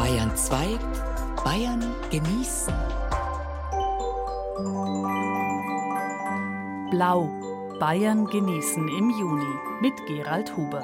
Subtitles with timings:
[0.00, 0.78] Bayern 2
[1.44, 2.72] Bayern genießen.
[6.90, 7.28] Blau.
[7.78, 10.82] Bayern genießen im Juni mit Gerald Huber.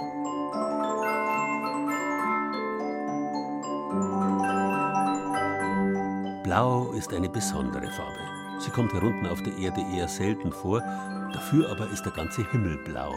[6.42, 8.12] Blau ist eine besondere Farbe.
[8.58, 10.82] Sie kommt hier unten auf der Erde eher selten vor,
[11.32, 13.14] dafür aber ist der ganze Himmel blau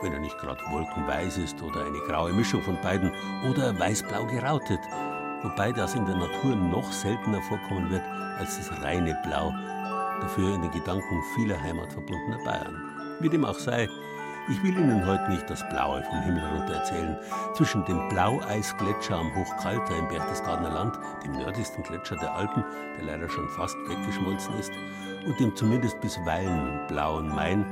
[0.00, 3.10] wenn er nicht gerade wolkenweiß ist oder eine graue Mischung von beiden
[3.50, 4.78] oder weiß-blau gerautet,
[5.42, 8.02] wobei das in der Natur noch seltener vorkommen wird
[8.38, 9.52] als das reine Blau,
[10.20, 12.82] dafür in den Gedanken vieler heimatverbundener Bayern.
[13.20, 13.88] Wie dem auch sei,
[14.50, 17.18] ich will Ihnen heute nicht das Blaue vom Himmel herunter erzählen.
[17.54, 22.64] Zwischen dem Blaueisgletscher am Hochkalter im Berchtesgadener Land, dem nördlichsten Gletscher der Alpen,
[22.96, 24.72] der leider schon fast weggeschmolzen ist,
[25.26, 27.66] und dem zumindest bisweilen blauen Main,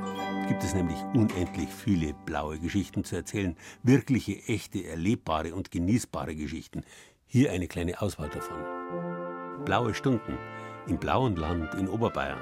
[0.47, 3.57] gibt es nämlich unendlich viele blaue Geschichten zu erzählen.
[3.81, 6.83] Wirkliche, echte, erlebbare und genießbare Geschichten.
[7.29, 8.63] Hier eine kleine Auswahl davon.
[9.65, 10.37] Blaue Stunden
[10.87, 12.39] im blauen Land in Oberbayern.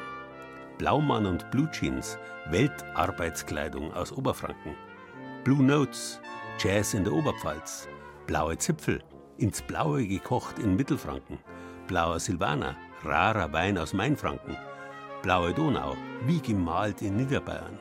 [0.77, 2.19] Blaumann und Blue Jeans,
[2.51, 4.75] Weltarbeitskleidung aus Oberfranken.
[5.43, 6.21] Blue Notes,
[6.59, 7.87] Jazz in der Oberpfalz.
[8.27, 9.01] Blaue Zipfel,
[9.39, 11.39] ins Blaue gekocht in Mittelfranken.
[11.87, 14.55] Blauer Silvaner, rarer Wein aus Mainfranken.
[15.23, 17.79] Blaue Donau, wie gemalt in Niederbayern.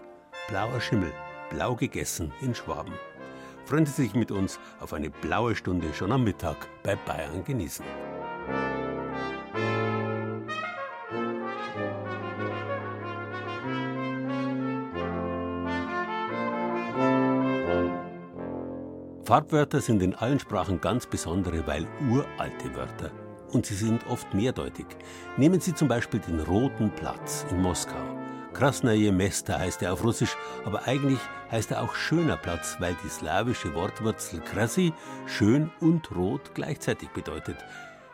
[0.48, 1.12] Blauer Schimmel,
[1.51, 2.95] blau gegessen in Schwaben.
[3.65, 7.84] Freuen Sie sich mit uns auf eine blaue Stunde schon am Mittag bei Bayern genießen.
[19.25, 23.11] Farbwörter sind in allen Sprachen ganz besondere, weil uralte Wörter.
[23.51, 24.87] Und sie sind oft mehrdeutig.
[25.39, 28.23] Nehmen Sie zum Beispiel den Roten Platz in Moskau.
[28.55, 31.19] Krasnaje Mesta heißt er auf Russisch, aber eigentlich
[31.51, 34.93] heißt er auch schöner Platz, weil die slawische Wortwurzel krasi
[35.27, 37.57] schön und rot gleichzeitig bedeutet.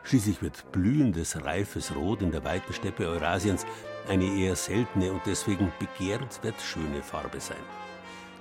[0.03, 3.67] Schließlich wird blühendes, reifes Rot in der weiten Steppe Eurasiens
[4.09, 7.56] eine eher seltene und deswegen begehrenswert schöne Farbe sein.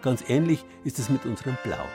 [0.02, 1.86] Ganz ähnlich ist es mit unserem Blau.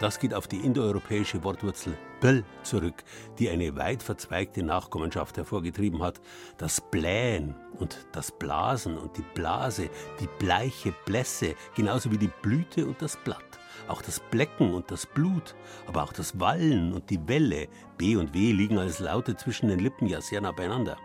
[0.00, 3.04] Das geht auf die indoeuropäische Wortwurzel bl zurück,
[3.38, 6.20] die eine weit verzweigte Nachkommenschaft hervorgetrieben hat.
[6.58, 9.90] Das Blähen und das Blasen und die Blase,
[10.20, 13.42] die bleiche Blässe, genauso wie die Blüte und das Blatt.
[13.88, 15.54] Auch das Blecken und das Blut,
[15.86, 17.68] aber auch das Wallen und die Welle,
[17.98, 20.96] B und W liegen als Laute zwischen den Lippen ja sehr nah beieinander.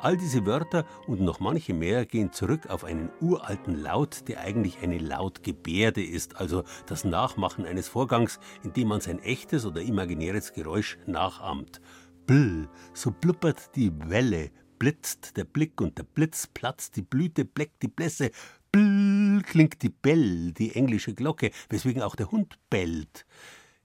[0.00, 4.78] All diese Wörter und noch manche mehr gehen zurück auf einen uralten Laut, der eigentlich
[4.80, 10.52] eine Lautgebärde ist, also das Nachmachen eines Vorgangs, in dem man sein echtes oder imaginäres
[10.52, 11.80] Geräusch nachahmt.
[12.26, 17.82] Bll, so blubbert die Welle, blitzt der Blick und der Blitz platzt die Blüte, bleckt
[17.82, 18.30] die Blässe,
[18.72, 23.26] Bll klingt die Bell, die englische Glocke, weswegen auch der Hund bellt.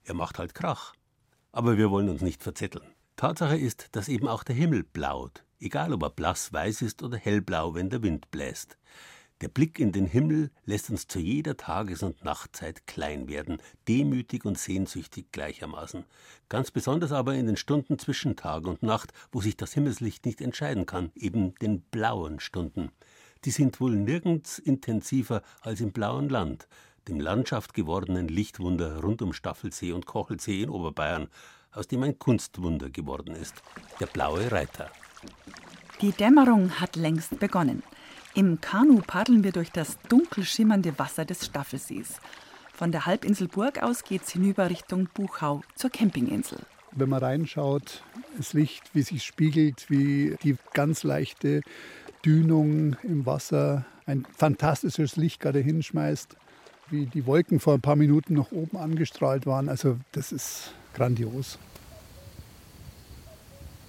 [0.04, 0.94] Er macht halt Krach.
[1.52, 2.84] Aber wir wollen uns nicht verzetteln.
[3.16, 7.74] Tatsache ist, dass eben auch der Himmel blaut egal ob er blass-weiß ist oder hellblau,
[7.74, 8.78] wenn der Wind bläst.
[9.40, 13.58] Der Blick in den Himmel lässt uns zu jeder Tages- und Nachtzeit klein werden,
[13.88, 16.04] demütig und sehnsüchtig gleichermaßen.
[16.48, 20.40] Ganz besonders aber in den Stunden zwischen Tag und Nacht, wo sich das Himmelslicht nicht
[20.40, 22.90] entscheiden kann, eben den blauen Stunden.
[23.44, 26.68] Die sind wohl nirgends intensiver als im blauen Land,
[27.08, 31.28] dem Landschaft gewordenen Lichtwunder rund um Staffelsee und Kochelsee in Oberbayern,
[31.72, 33.62] aus dem ein Kunstwunder geworden ist,
[33.98, 34.90] der blaue Reiter.
[36.00, 37.82] Die Dämmerung hat längst begonnen.
[38.36, 42.20] Im Kanu paddeln wir durch das dunkel schimmernde Wasser des Staffelsees.
[42.72, 46.58] Von der Halbinsel Burg aus geht's hinüber Richtung Buchau zur Campinginsel.
[46.90, 48.02] Wenn man reinschaut,
[48.36, 51.60] das Licht, wie sich spiegelt, wie die ganz leichte
[52.24, 56.36] Dünung im Wasser ein fantastisches Licht gerade hinschmeißt,
[56.90, 59.68] wie die Wolken vor ein paar Minuten noch oben angestrahlt waren.
[59.68, 61.56] Also das ist grandios.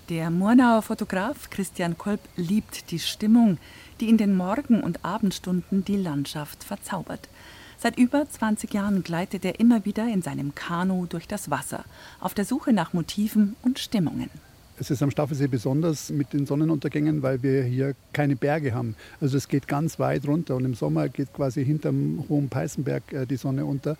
[0.10, 3.58] Der Murnauer Fotograf Christian Kolb liebt die Stimmung,
[4.00, 7.30] die in den Morgen- und Abendstunden die Landschaft verzaubert.
[7.78, 11.86] Seit über 20 Jahren gleitet er immer wieder in seinem Kanu durch das Wasser,
[12.20, 14.30] auf der Suche nach Motiven und Stimmungen.
[14.78, 18.96] Es ist am Staffelsee besonders mit den Sonnenuntergängen, weil wir hier keine Berge haben.
[19.22, 23.26] Also es geht ganz weit runter und im Sommer geht quasi hinterm hohen Peißenberg äh,
[23.26, 23.96] die Sonne unter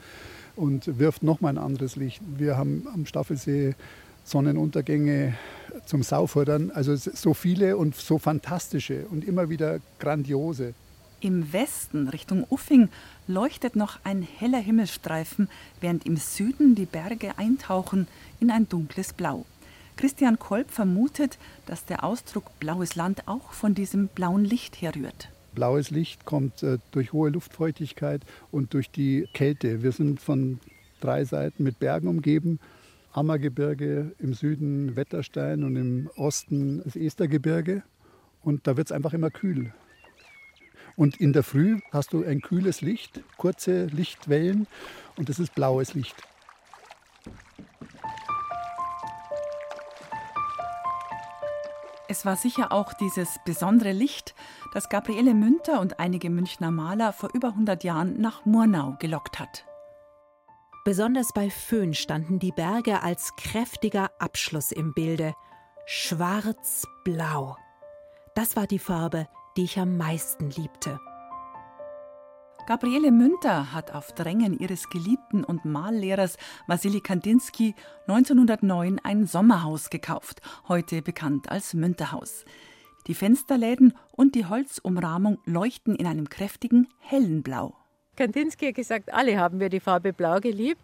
[0.58, 2.22] und wirft nochmal ein anderes Licht.
[2.38, 3.76] Wir haben am Staffelsee
[4.26, 5.36] Sonnenuntergänge
[5.86, 6.72] zum Saufordern.
[6.72, 10.74] Also so viele und so fantastische und immer wieder grandiose.
[11.22, 12.90] Im Westen Richtung Uffing
[13.28, 15.50] leuchtet noch ein heller Himmelsstreifen,
[15.82, 18.08] während im Süden die Berge eintauchen
[18.40, 19.46] in ein dunkles Blau.
[19.98, 25.30] Christian Kolb vermutet, dass der Ausdruck blaues Land auch von diesem blauen Licht herrührt.
[25.56, 29.84] Blaues Licht kommt äh, durch hohe Luftfeuchtigkeit und durch die Kälte.
[29.84, 30.60] Wir sind von
[31.00, 32.60] drei Seiten mit Bergen umgeben
[33.16, 37.84] Ammergebirge, im Süden Wetterstein und im Osten das Estergebirge.
[38.42, 39.74] Und da wird es einfach immer kühl.
[40.98, 44.68] Und in der Früh hast du ein kühles Licht, kurze Lichtwellen
[45.18, 46.16] und das ist blaues Licht.
[52.08, 54.36] Es war sicher auch dieses besondere Licht,
[54.74, 59.66] das Gabriele Münter und einige Münchner Maler vor über 100 Jahren nach Murnau gelockt hat.
[60.86, 65.34] Besonders bei Föhn standen die Berge als kräftiger Abschluss im Bilde.
[65.88, 67.58] Schwarz-blau.
[68.36, 69.28] Das war die Farbe,
[69.58, 71.00] die ich am meisten liebte.
[72.68, 76.38] Gabriele Münter hat auf Drängen ihres Geliebten und Mallehrers
[76.68, 77.74] Wassili Kandinsky
[78.08, 82.46] 1909 ein Sommerhaus gekauft, heute bekannt als Münterhaus.
[83.08, 87.76] Die Fensterläden und die Holzumrahmung leuchten in einem kräftigen hellen Blau.
[88.16, 90.82] Kandinsky hat gesagt, alle haben wir die Farbe Blau geliebt.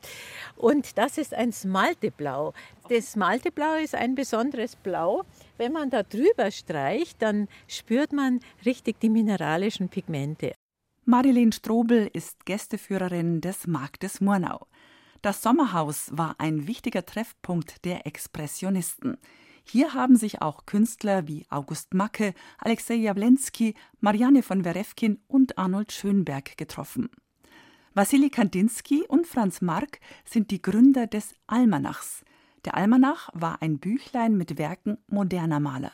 [0.56, 2.54] Und das ist ein Smalteblau.
[2.90, 5.24] Das Smalteblau ist ein besonderes Blau.
[5.58, 10.54] Wenn man da drüber streicht, dann spürt man richtig die mineralischen Pigmente.
[11.06, 14.68] Marilene Strobel ist Gästeführerin des Marktes Murnau.
[15.22, 19.18] Das Sommerhaus war ein wichtiger Treffpunkt der Expressionisten.
[19.64, 25.92] Hier haben sich auch Künstler wie August Macke, Alexei Jawlensky, Marianne von Werefkin und Arnold
[25.92, 27.10] Schönberg getroffen.
[27.94, 32.24] Wassili Kandinsky und Franz Mark sind die Gründer des Almanachs,
[32.66, 35.94] der Almanach war ein Büchlein mit Werken moderner Maler.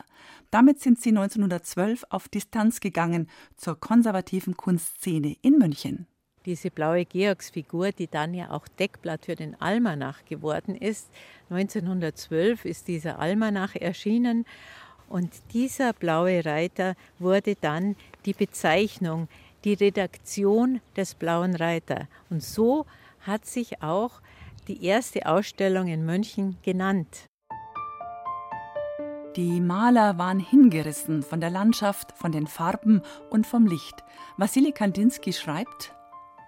[0.52, 6.08] Damit sind sie 1912 auf Distanz gegangen zur konservativen Kunstszene in München.
[6.46, 11.10] Diese blaue Georgsfigur, die dann ja auch Deckblatt für den Almanach geworden ist.
[11.50, 14.46] 1912 ist dieser Almanach erschienen
[15.08, 17.96] und dieser blaue Reiter wurde dann
[18.26, 19.30] die Bezeichnung,
[19.68, 22.08] die Redaktion des blauen Reiter.
[22.30, 22.86] Und so
[23.20, 24.22] hat sich auch
[24.70, 27.26] die erste Ausstellung in München genannt.
[29.36, 34.06] Die Maler waren hingerissen von der Landschaft, von den Farben und vom Licht.
[34.38, 35.94] Wassili Kandinsky schreibt: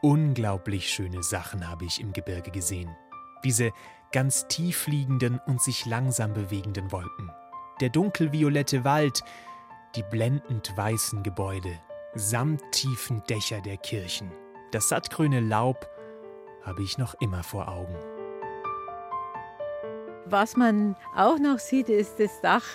[0.02, 2.96] Unglaublich schöne Sachen habe ich im Gebirge gesehen.
[3.44, 3.72] Diese
[4.14, 7.30] ganz tief liegenden und sich langsam bewegenden Wolken.
[7.82, 9.24] Der dunkelviolette Wald,
[9.96, 11.80] die blendend weißen Gebäude,
[12.20, 14.30] samt tiefen Dächer der Kirchen,
[14.72, 15.88] das sattgrüne Laub
[16.64, 17.96] habe ich noch immer vor Augen.
[20.26, 22.66] Was man auch noch sieht, ist das Dach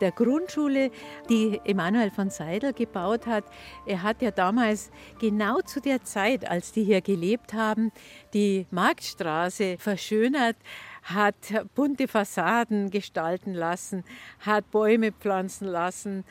[0.00, 0.90] der Grundschule,
[1.28, 3.44] die Emanuel von Seidel gebaut hat.
[3.86, 4.90] Er hat ja damals
[5.20, 7.92] genau zu der Zeit, als die hier gelebt haben,
[8.32, 10.56] die Marktstraße verschönert,
[11.04, 11.36] hat
[11.74, 14.02] bunte Fassaden gestalten lassen,
[14.40, 16.24] hat Bäume pflanzen lassen,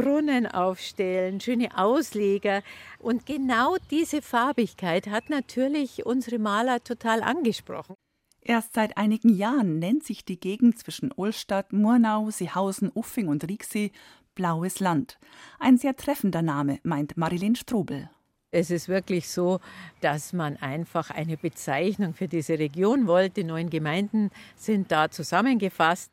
[0.00, 2.62] Brunnen aufstellen, schöne Ausleger.
[2.98, 7.94] Und genau diese Farbigkeit hat natürlich unsere Maler total angesprochen.
[8.40, 13.92] Erst seit einigen Jahren nennt sich die Gegend zwischen Ulstadt, Murnau, Seehausen, Uffing und Rieksee
[14.34, 15.18] Blaues Land.
[15.58, 18.08] Ein sehr treffender Name, meint Marilyn Strobel.
[18.52, 19.60] Es ist wirklich so,
[20.00, 23.44] dass man einfach eine Bezeichnung für diese Region wollte.
[23.44, 26.10] Neun Gemeinden sind da zusammengefasst.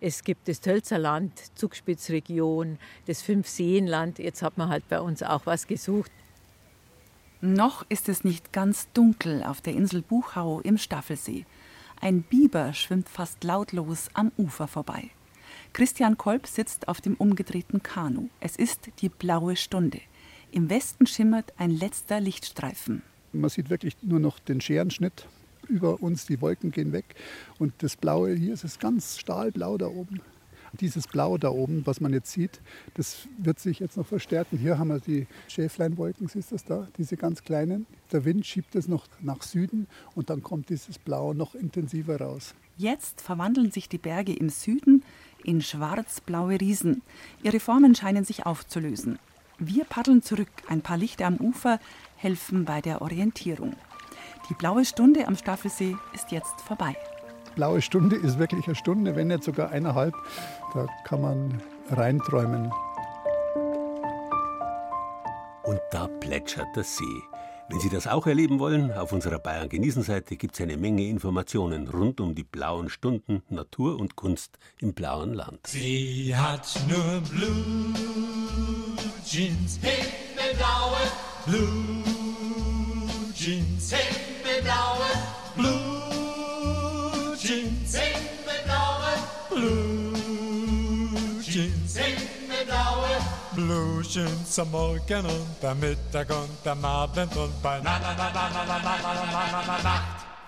[0.00, 4.18] Es gibt das Tölzerland, Zugspitzregion, das Fünfseenland.
[4.18, 6.12] Jetzt hat man halt bei uns auch was gesucht.
[7.40, 11.46] Noch ist es nicht ganz dunkel auf der Insel Buchau im Staffelsee.
[12.00, 15.10] Ein Biber schwimmt fast lautlos am Ufer vorbei.
[15.72, 18.28] Christian Kolb sitzt auf dem umgedrehten Kanu.
[18.40, 20.00] Es ist die blaue Stunde.
[20.50, 23.02] Im Westen schimmert ein letzter Lichtstreifen.
[23.32, 25.26] Man sieht wirklich nur noch den Scherenschnitt
[25.68, 27.14] über uns, die Wolken gehen weg.
[27.58, 30.20] Und das Blaue hier ist es ganz stahlblau da oben.
[30.80, 32.60] Dieses Blau da oben, was man jetzt sieht,
[32.94, 34.58] das wird sich jetzt noch verstärken.
[34.58, 36.88] Hier haben wir die Schäfleinwolken, siehst du das da?
[36.98, 37.86] Diese ganz kleinen.
[38.12, 42.54] Der Wind schiebt es noch nach Süden und dann kommt dieses Blau noch intensiver raus.
[42.76, 45.02] Jetzt verwandeln sich die Berge im Süden
[45.42, 47.02] in schwarz-blaue Riesen.
[47.42, 49.18] Ihre Formen scheinen sich aufzulösen.
[49.58, 50.48] Wir paddeln zurück.
[50.68, 51.80] Ein paar Lichter am Ufer
[52.16, 53.74] helfen bei der Orientierung.
[54.48, 56.94] Die blaue Stunde am Staffelsee ist jetzt vorbei.
[57.56, 60.14] Blaue Stunde ist wirklich eine Stunde, wenn nicht sogar eineinhalb.
[60.72, 62.70] Da kann man reinträumen.
[65.64, 67.02] Und da plätschert der See.
[67.68, 71.08] Wenn Sie das auch erleben wollen, auf unserer Bayern genießen Seite gibt es eine Menge
[71.08, 75.66] Informationen rund um die blauen Stunden, Natur und Kunst im blauen Land.
[75.66, 77.94] Sie hat nur Blue
[79.24, 80.98] Jeans, himmelblaue
[81.46, 82.04] Blue
[83.34, 84.25] Jeans, himmelblaue
[94.16, 97.82] Jeans am Morgen und am Mittag und am Abend und bei.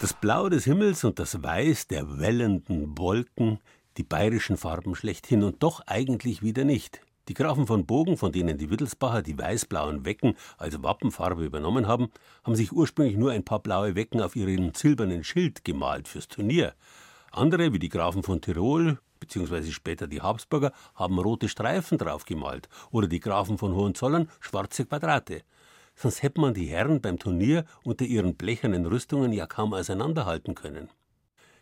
[0.00, 3.58] Das Blau des Himmels und das Weiß der wellenden Wolken,
[3.98, 7.02] die bayerischen Farben schlechthin und doch eigentlich wieder nicht.
[7.28, 12.08] Die Grafen von Bogen, von denen die Wittelsbacher die weiß-blauen Wecken als Wappenfarbe übernommen haben,
[12.44, 16.72] haben sich ursprünglich nur ein paar blaue Wecken auf ihren silbernen Schild gemalt fürs Turnier.
[17.32, 22.68] Andere, wie die Grafen von Tirol, beziehungsweise später die Habsburger, haben rote Streifen drauf gemalt
[22.90, 25.42] oder die Grafen von Hohenzollern schwarze Quadrate.
[25.94, 30.90] Sonst hätte man die Herren beim Turnier unter ihren blechernen Rüstungen ja kaum auseinanderhalten können.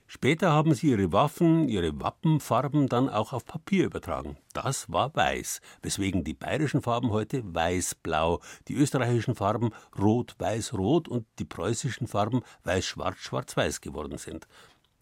[0.09, 4.37] Später haben sie ihre Waffen, ihre Wappenfarben dann auch auf Papier übertragen.
[4.53, 11.45] Das war weiß, weswegen die bayerischen Farben heute weiß-blau, die österreichischen Farben rot-weiß-rot und die
[11.45, 14.47] preußischen Farben weiß-schwarz-schwarz-weiß geworden sind.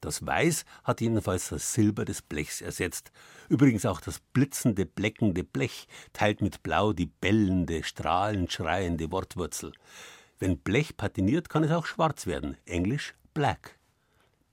[0.05, 3.11] Das Weiß hat jedenfalls das Silber des Blechs ersetzt.
[3.49, 9.73] Übrigens auch das blitzende, bleckende Blech teilt mit Blau die bellende, strahlend schreiende Wortwurzel.
[10.39, 12.59] Wenn Blech patiniert, kann es auch schwarz werden.
[12.67, 13.79] Englisch black.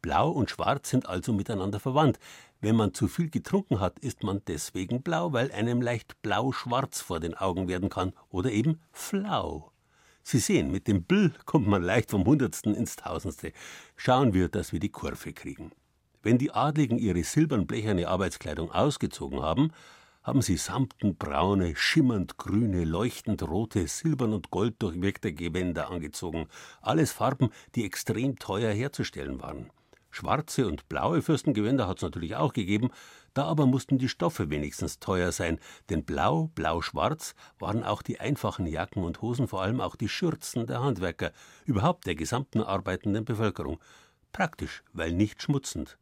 [0.01, 2.17] Blau und Schwarz sind also miteinander verwandt.
[2.61, 7.19] Wenn man zu viel getrunken hat, ist man deswegen blau, weil einem leicht blau-schwarz vor
[7.19, 9.70] den Augen werden kann oder eben flau.
[10.23, 13.53] Sie sehen, mit dem Bill kommt man leicht vom Hundertsten ins Tausendste.
[13.95, 15.71] Schauen wir, dass wir die Kurve kriegen.
[16.23, 19.71] Wenn die Adligen ihre silbern blecherne Arbeitskleidung ausgezogen haben,
[20.23, 26.47] haben sie samten braune, schimmernd grüne, leuchtend rote, silbern und gold durchwirkte Gewänder angezogen,
[26.81, 29.71] alles Farben, die extrem teuer herzustellen waren.
[30.11, 32.91] Schwarze und blaue Fürstengewänder hat es natürlich auch gegeben,
[33.33, 35.59] da aber mussten die Stoffe wenigstens teuer sein,
[35.89, 40.67] denn blau, blau-schwarz waren auch die einfachen Jacken und Hosen, vor allem auch die Schürzen
[40.67, 41.31] der Handwerker,
[41.65, 43.79] überhaupt der gesamten arbeitenden Bevölkerung.
[44.33, 45.97] Praktisch, weil nicht schmutzend.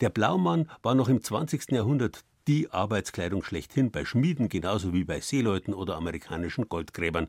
[0.00, 1.70] Der Blaumann war noch im 20.
[1.70, 7.28] Jahrhundert die Arbeitskleidung schlechthin bei Schmieden genauso wie bei Seeleuten oder amerikanischen Goldgräbern.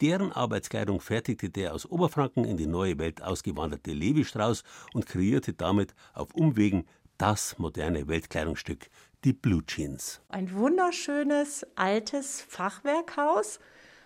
[0.00, 4.62] Deren Arbeitskleidung fertigte der aus Oberfranken in die neue Welt ausgewanderte Levi Strauss
[4.94, 6.86] und kreierte damit auf Umwegen
[7.18, 8.88] das moderne Weltkleidungsstück,
[9.24, 10.20] die Blue Jeans.
[10.28, 13.58] Ein wunderschönes altes Fachwerkhaus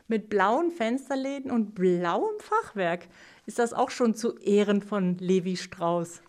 [0.08, 3.06] mit blauen Fensterläden und blauem Fachwerk.
[3.46, 6.22] Ist das auch schon zu Ehren von Levi Strauss?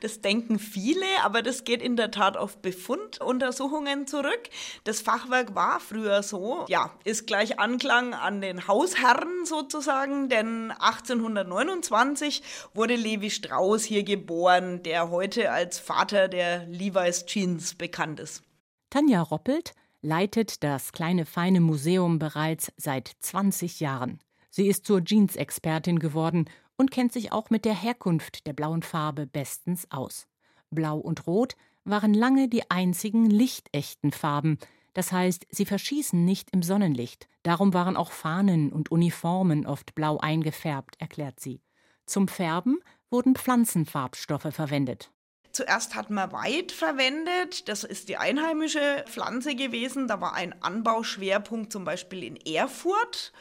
[0.00, 4.48] Das denken viele, aber das geht in der Tat auf Befunduntersuchungen zurück.
[4.84, 12.42] Das Fachwerk war früher so, ja, ist gleich Anklang an den Hausherren sozusagen, denn 1829
[12.74, 18.42] wurde Levi Strauss hier geboren, der heute als Vater der Levi's Jeans bekannt ist.
[18.90, 24.20] Tanja Roppelt leitet das kleine feine Museum bereits seit 20 Jahren.
[24.50, 26.48] Sie ist zur Jeans-Expertin geworden
[26.78, 30.26] und kennt sich auch mit der Herkunft der blauen Farbe bestens aus.
[30.70, 34.58] Blau und Rot waren lange die einzigen lichtechten Farben,
[34.98, 37.28] das heißt, sie verschießen nicht im Sonnenlicht.
[37.44, 41.60] Darum waren auch Fahnen und Uniformen oft blau eingefärbt, erklärt sie.
[42.04, 45.12] Zum Färben wurden Pflanzenfarbstoffe verwendet.
[45.52, 50.08] Zuerst hat man Weid verwendet, das ist die einheimische Pflanze gewesen.
[50.08, 53.32] Da war ein Anbauschwerpunkt zum Beispiel in Erfurt.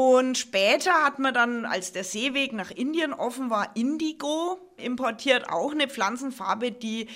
[0.00, 5.72] Und später hat man dann, als der Seeweg nach Indien offen war, Indigo importiert, auch
[5.72, 7.08] eine Pflanzenfarbe, die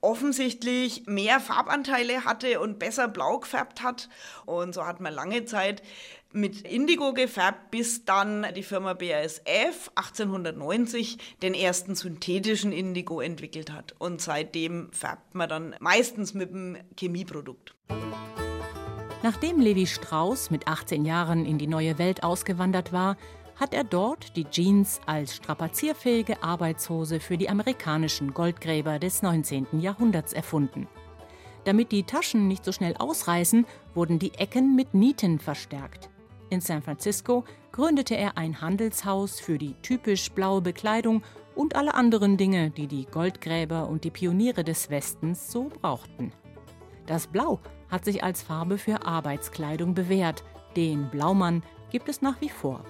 [0.00, 4.08] offensichtlich mehr Farbanteile hatte und besser blau gefärbt hat.
[4.46, 5.84] Und so hat man lange Zeit
[6.32, 13.94] mit Indigo gefärbt, bis dann die Firma BASF 1890 den ersten synthetischen Indigo entwickelt hat.
[14.00, 17.76] Und seitdem färbt man dann meistens mit einem Chemieprodukt.
[19.24, 23.16] Nachdem Levi Strauss mit 18 Jahren in die neue Welt ausgewandert war,
[23.56, 29.80] hat er dort die Jeans als strapazierfähige Arbeitshose für die amerikanischen Goldgräber des 19.
[29.80, 30.88] Jahrhunderts erfunden.
[31.64, 33.64] Damit die Taschen nicht so schnell ausreißen,
[33.94, 36.10] wurden die Ecken mit Nieten verstärkt.
[36.50, 41.22] In San Francisco gründete er ein Handelshaus für die typisch blaue Bekleidung
[41.54, 46.30] und alle anderen Dinge, die die Goldgräber und die Pioniere des Westens so brauchten.
[47.06, 47.60] Das Blau
[47.94, 50.42] hat sich als Farbe für Arbeitskleidung bewährt.
[50.74, 52.84] Den Blaumann gibt es nach wie vor.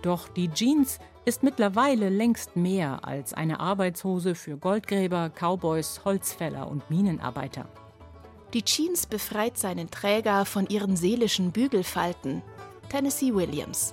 [0.00, 6.88] Doch die Jeans ist mittlerweile längst mehr als eine Arbeitshose für Goldgräber, Cowboys, Holzfäller und
[6.88, 7.66] Minenarbeiter.
[8.52, 12.40] Die Jeans befreit seinen Träger von ihren seelischen Bügelfalten.
[12.88, 13.92] Tennessee Williams.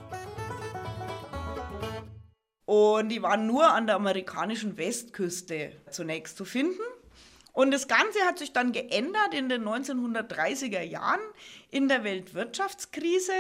[2.65, 6.83] Und die waren nur an der amerikanischen Westküste zunächst zu finden.
[7.53, 11.19] Und das Ganze hat sich dann geändert in den 1930er Jahren
[11.69, 13.33] in der Weltwirtschaftskrise,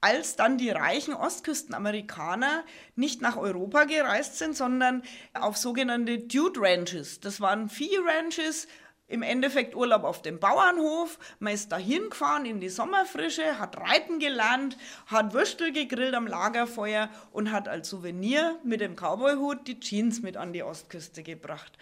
[0.00, 2.64] als dann die reichen Ostküstenamerikaner
[2.96, 7.20] nicht nach Europa gereist sind, sondern auf sogenannte Dude Ranches.
[7.20, 8.68] Das waren Vieh-Ranches
[9.08, 11.18] im Endeffekt Urlaub auf dem Bauernhof.
[11.38, 17.08] Man ist dahin gefahren in die Sommerfrische, hat reiten gelernt, hat Würstel gegrillt am Lagerfeuer
[17.32, 21.72] und hat als Souvenir mit dem Cowboyhut die Jeans mit an die Ostküste gebracht.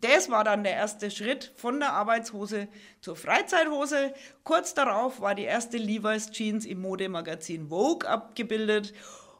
[0.00, 2.68] Das war dann der erste Schritt von der Arbeitshose
[3.00, 4.12] zur Freizeithose.
[4.42, 8.92] Kurz darauf war die erste Levi's Jeans im Modemagazin Vogue abgebildet.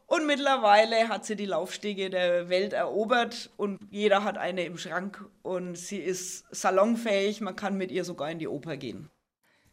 [0.07, 5.25] Und mittlerweile hat sie die Laufstege der Welt erobert und jeder hat eine im Schrank
[5.41, 9.09] und sie ist salonfähig, man kann mit ihr sogar in die Oper gehen.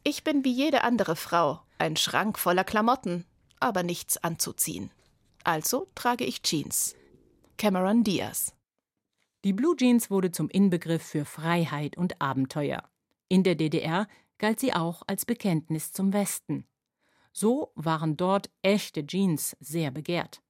[0.05, 3.27] Ich bin wie jede andere Frau, ein Schrank voller Klamotten,
[3.61, 4.91] aber nichts anzuziehen.
[5.45, 6.97] Also trage ich Jeans.
[7.59, 8.55] Cameron Diaz.
[9.45, 12.89] Die Blue Jeans wurde zum Inbegriff für Freiheit und Abenteuer.
[13.29, 14.09] In der DDR
[14.39, 16.65] galt sie auch als Bekenntnis zum Westen.
[17.33, 20.43] So waren dort echte Jeans sehr begehrt.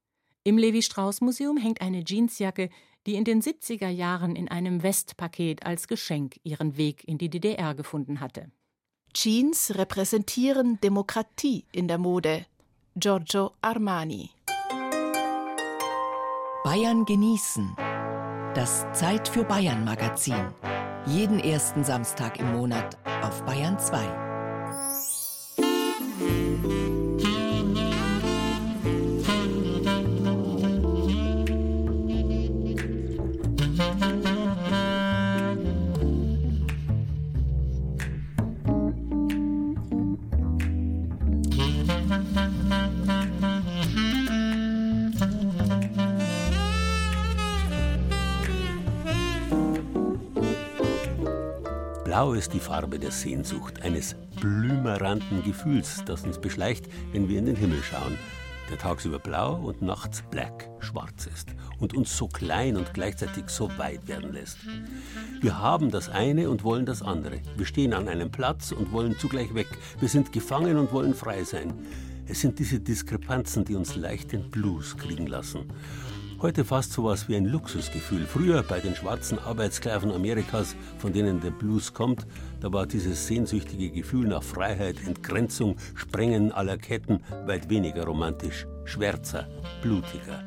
[0.45, 2.69] Im Levi-Strauss-Museum hängt eine Jeansjacke,
[3.07, 7.75] die in den 70er Jahren in einem Westpaket als Geschenk ihren Weg in die DDR
[7.75, 8.51] gefunden hatte.
[9.13, 12.47] Jeans repräsentieren Demokratie in der Mode.
[12.97, 14.31] Giorgio Armani.
[16.65, 17.75] Bayern genießen.
[18.55, 20.55] Das Zeit für Bayern Magazin.
[21.07, 24.32] Jeden ersten Samstag im Monat auf Bayern 2.
[52.23, 57.47] Blau ist die Farbe der Sehnsucht, eines blümeranten Gefühls, das uns beschleicht, wenn wir in
[57.47, 58.17] den Himmel schauen,
[58.71, 61.49] der tagsüber blau und nachts black, schwarz ist
[61.81, 64.59] und uns so klein und gleichzeitig so weit werden lässt.
[65.41, 67.41] Wir haben das eine und wollen das andere.
[67.57, 69.67] Wir stehen an einem Platz und wollen zugleich weg.
[69.99, 71.75] Wir sind gefangen und wollen frei sein.
[72.29, 75.65] Es sind diese Diskrepanzen, die uns leicht den Blues kriegen lassen.
[76.43, 78.27] Heute fast so was wie ein Luxusgefühl.
[78.27, 82.27] Früher bei den schwarzen Arbeitssklaven Amerikas, von denen der Blues kommt,
[82.59, 89.47] da war dieses sehnsüchtige Gefühl nach Freiheit, Entgrenzung, Sprengen aller Ketten weit weniger romantisch, schwärzer,
[89.83, 90.43] blutiger.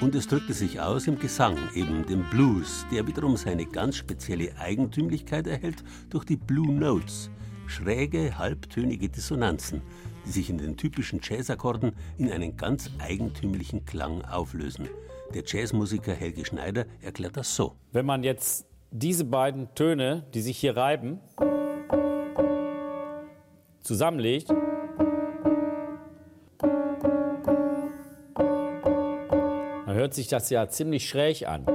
[0.00, 4.56] Und es drückte sich aus im Gesang, eben dem Blues, der wiederum seine ganz spezielle
[4.60, 7.30] Eigentümlichkeit erhält durch die Blue Notes,
[7.66, 9.82] schräge, halbtönige Dissonanzen,
[10.24, 14.88] die sich in den typischen Jazzakkorden in einen ganz eigentümlichen Klang auflösen.
[15.34, 17.76] Der Jazzmusiker Helge Schneider erklärt das so.
[17.90, 21.20] Wenn man jetzt diese beiden Töne, die sich hier reiben,
[23.80, 24.50] zusammenlegt,
[29.86, 31.66] dann hört sich das ja ziemlich schräg an.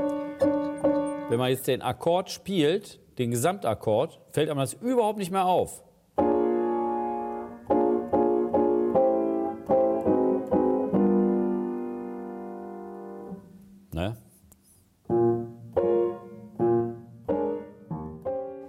[1.30, 5.84] Wenn man jetzt den Akkord spielt, den Gesamtakkord, fällt einem das überhaupt nicht mehr auf.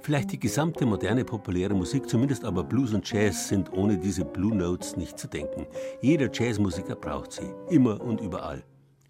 [0.09, 4.57] Vielleicht die gesamte moderne populäre Musik, zumindest aber Blues und Jazz, sind ohne diese Blue
[4.57, 5.66] Notes nicht zu denken.
[6.01, 8.64] Jeder Jazzmusiker braucht sie, immer und überall.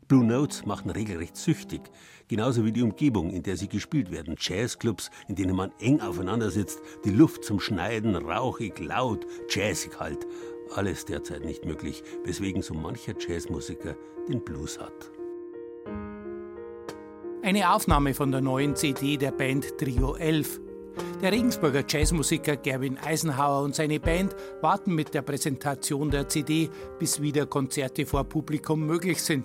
[0.09, 1.83] Blue Notes machen regelrecht süchtig,
[2.27, 4.35] genauso wie die Umgebung, in der sie gespielt werden.
[4.41, 10.27] Jazzclubs, in denen man eng aufeinander sitzt, die Luft zum Schneiden, rauchig, laut, jazzig halt.
[10.75, 13.95] Alles derzeit nicht möglich, weswegen so mancher Jazzmusiker
[14.29, 15.13] den Blues hat.
[17.45, 20.59] Eine Aufnahme von der neuen CD der Band Trio 11
[21.23, 27.21] der Regensburger Jazzmusiker Gerwin Eisenhower und seine Band warten mit der Präsentation der CD, bis
[27.21, 29.45] wieder Konzerte vor Publikum möglich sind.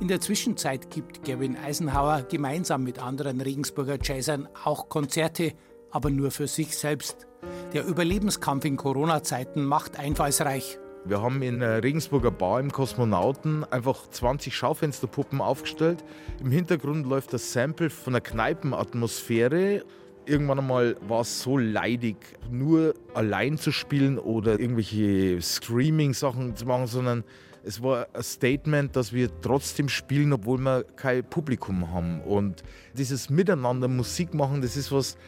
[0.00, 5.52] In der Zwischenzeit gibt Gerwin Eisenhower gemeinsam mit anderen Regensburger Jazzern auch Konzerte,
[5.90, 7.26] aber nur für sich selbst.
[7.72, 10.78] Der Überlebenskampf in Corona-Zeiten macht einfallsreich.
[11.04, 16.04] Wir haben in der Regensburger Bar im Kosmonauten einfach 20 Schaufensterpuppen aufgestellt.
[16.42, 19.82] Im Hintergrund läuft das Sample von der Kneipenatmosphäre
[20.30, 22.16] irgendwann einmal war es so leidig,
[22.50, 27.24] nur allein zu spielen oder irgendwelche Screaming-Sachen zu machen, sondern
[27.64, 32.22] es war ein Statement, dass wir trotzdem spielen, obwohl wir kein Publikum haben.
[32.22, 32.62] Und
[32.94, 35.18] dieses Miteinander Musik machen, das ist was,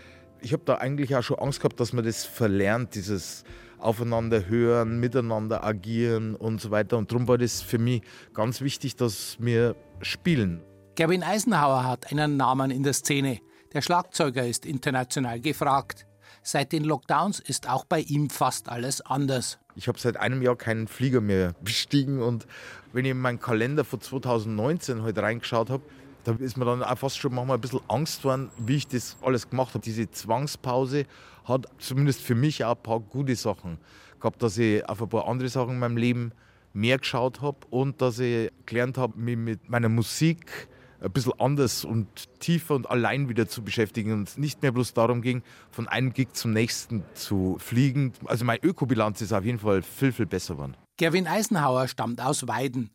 [0.41, 3.45] ich habe da eigentlich auch schon Angst gehabt, dass man das verlernt, dieses
[3.79, 6.97] Aufeinander hören, miteinander agieren und so weiter.
[6.97, 10.63] Und darum war das für mich ganz wichtig, dass wir spielen.
[10.95, 13.41] Gavin Eisenhower hat einen Namen in der Szene.
[13.73, 16.07] Der Schlagzeuger ist international gefragt.
[16.43, 19.59] Seit den Lockdowns ist auch bei ihm fast alles anders.
[19.77, 22.47] Ich habe seit einem Jahr keinen Flieger mehr bestiegen und
[22.93, 25.83] wenn ich in meinen Kalender von 2019 heute reingeschaut habe,
[26.25, 29.17] Da ist mir dann auch fast schon manchmal ein bisschen Angst worden, wie ich das
[29.23, 29.83] alles gemacht habe.
[29.83, 31.07] Diese Zwangspause
[31.45, 33.79] hat zumindest für mich auch ein paar gute Sachen
[34.21, 36.33] gehabt, dass ich auf ein paar andere Sachen in meinem Leben
[36.75, 40.69] mehr geschaut habe und dass ich gelernt habe, mich mit meiner Musik
[41.03, 42.07] ein bisschen anders und
[42.41, 46.13] tiefer und allein wieder zu beschäftigen und es nicht mehr bloß darum ging, von einem
[46.13, 48.13] Gig zum nächsten zu fliegen.
[48.25, 50.77] Also meine Ökobilanz ist auf jeden Fall viel, viel besser geworden.
[50.97, 52.91] Gerwin Eisenhauer stammt aus Weiden.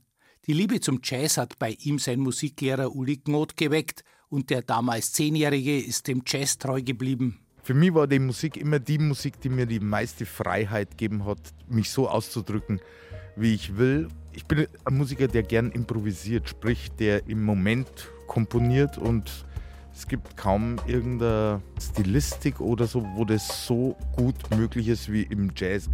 [0.48, 5.12] Die Liebe zum Jazz hat bei ihm sein Musiklehrer Uli Gnot geweckt und der damals
[5.12, 7.39] Zehnjährige ist dem Jazz treu geblieben.
[7.63, 11.39] Für mich war die Musik immer die Musik, die mir die meiste Freiheit gegeben hat,
[11.67, 12.80] mich so auszudrücken,
[13.36, 14.08] wie ich will.
[14.38, 17.89] Ich bin ein Musiker, der gern improvisiert, sprich, der im Moment
[18.28, 19.47] komponiert und
[19.95, 25.50] es gibt kaum irgendeine Stilistik oder so, wo das so gut möglich ist wie im
[25.56, 25.89] Jazz.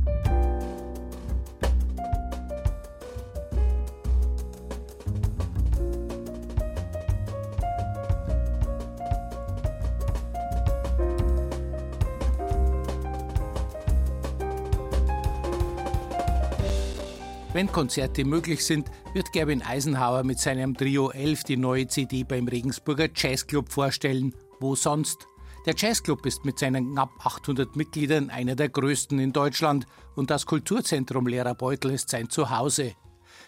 [17.63, 22.45] Wenn Konzerte möglich sind, wird Gerwin Eisenhauer mit seinem Trio 11 die neue CD beim
[22.45, 24.35] Regensburger Jazzclub vorstellen.
[24.59, 25.27] Wo sonst?
[25.65, 29.85] Der Jazzclub ist mit seinen knapp 800 Mitgliedern einer der größten in Deutschland
[30.17, 32.95] und das Kulturzentrum Lehrerbeutel ist sein Zuhause.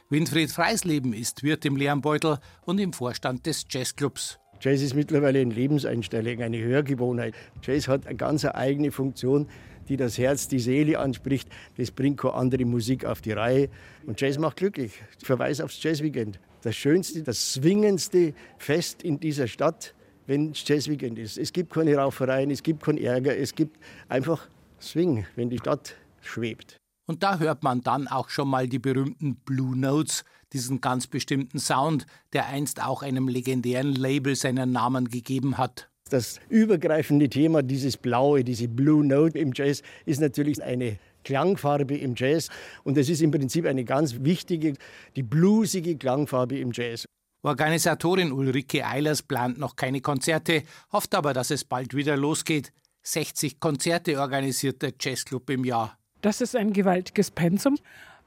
[0.10, 4.39] Winfried Freisleben ist Wirt im Lehrbeutel und im Vorstand des Jazzclubs.
[4.62, 7.36] Jazz ist mittlerweile eine Lebenseinstellung, eine Hörgewohnheit.
[7.62, 9.49] Jazz hat eine ganz eigene Funktion
[9.89, 11.50] die das Herz, die Seele anspricht.
[11.78, 13.69] Das bringt keine andere Musik auf die Reihe.
[14.06, 14.93] Und Jazz macht glücklich.
[15.19, 16.39] Ich verweise aufs Jazzweekend.
[16.62, 19.93] Das schönste, das zwingendste Fest in dieser Stadt,
[20.28, 21.38] wenn Jazzweekend ist.
[21.38, 23.78] Es gibt keine Raufereien, es gibt keinen Ärger, es gibt
[24.10, 24.48] einfach
[24.82, 26.78] Swing, wenn die Stadt schwebt.
[27.08, 31.60] Und da hört man dann auch schon mal die berühmten Blue Notes, diesen ganz bestimmten
[31.60, 35.89] Sound, der einst auch einem legendären Label seinen Namen gegeben hat.
[36.12, 42.13] Das übergreifende Thema, dieses Blaue, diese Blue Note im Jazz, ist natürlich eine Klangfarbe im
[42.15, 42.50] Jazz.
[42.84, 44.76] Und es ist im Prinzip eine ganz wichtige,
[45.15, 47.06] die bluesige Klangfarbe im Jazz.
[47.41, 52.72] Organisatorin Ulrike Eilers plant noch keine Konzerte, hofft aber, dass es bald wieder losgeht.
[53.02, 55.98] 60 Konzerte organisiert der Jazzclub im Jahr.
[56.22, 57.80] Das ist ein gewaltiges Pensum.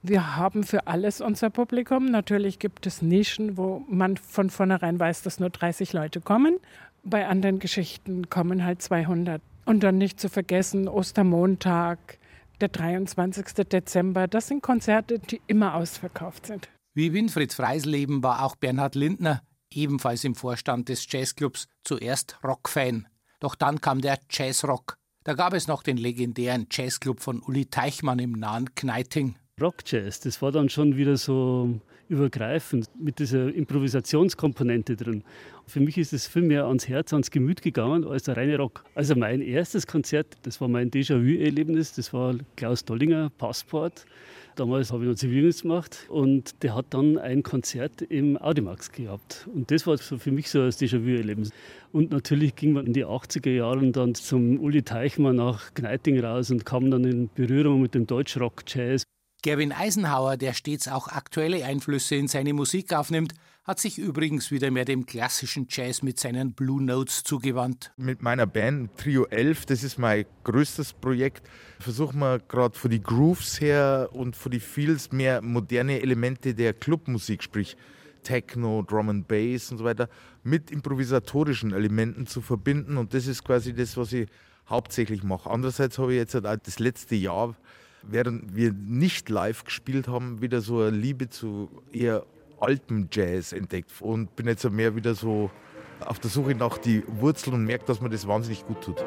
[0.03, 2.07] Wir haben für alles unser Publikum.
[2.07, 6.59] Natürlich gibt es Nischen, wo man von vornherein weiß, dass nur 30 Leute kommen.
[7.09, 9.40] Bei anderen Geschichten kommen halt 200.
[9.64, 12.18] Und dann nicht zu vergessen, Ostermontag,
[12.61, 13.66] der 23.
[13.66, 16.68] Dezember, das sind Konzerte, die immer ausverkauft sind.
[16.94, 19.42] Wie Winfried Freisleben war auch Bernhard Lindner,
[19.73, 23.07] ebenfalls im Vorstand des Jazzclubs, zuerst Rockfan.
[23.40, 24.97] Doch dann kam der Jazzrock.
[25.25, 29.37] Da gab es noch den legendären Jazzclub von Uli Teichmann im nahen Kneiting.
[29.61, 35.23] Rockjazz, das war dann schon wieder so übergreifend mit dieser Improvisationskomponente drin.
[35.66, 38.85] Für mich ist es viel mehr ans Herz, ans Gemüt gegangen als der reine Rock.
[38.94, 44.07] Also mein erstes Konzert, das war mein Déjà-vu-Erlebnis, das war Klaus Dollinger, Passport.
[44.57, 49.47] Damals habe ich noch Zivildienst gemacht und der hat dann ein Konzert im Audimax gehabt.
[49.55, 51.51] Und das war so für mich so ein Déjà-vu-Erlebnis.
[51.92, 56.51] Und natürlich ging man in die 80er Jahren dann zum Uli Teichmann nach Gneiting raus
[56.51, 59.05] und kam dann in Berührung mit dem Deutschrock-Jazz.
[59.42, 64.72] Gerwin Eisenhauer, der stets auch aktuelle Einflüsse in seine Musik aufnimmt, hat sich übrigens wieder
[64.72, 67.92] mehr dem klassischen Jazz mit seinen Blue Notes zugewandt.
[67.96, 71.48] Mit meiner Band Trio 11, das ist mein größtes Projekt,
[71.79, 76.72] versuchen wir gerade für die Grooves her und für die Feels mehr moderne Elemente der
[76.72, 77.77] Clubmusik, sprich
[78.24, 80.09] Techno, Drum and Bass und so weiter,
[80.42, 82.96] mit improvisatorischen Elementen zu verbinden.
[82.96, 84.29] Und das ist quasi das, was ich
[84.68, 85.48] hauptsächlich mache.
[85.48, 87.55] Andererseits habe ich jetzt halt das letzte Jahr
[88.02, 92.24] während wir nicht live gespielt haben, wieder so eine Liebe zu eher
[92.61, 95.50] altem Jazz entdeckt und bin jetzt mehr wieder so
[96.00, 99.04] auf der Suche nach die Wurzeln und merke, dass mir das wahnsinnig gut tut.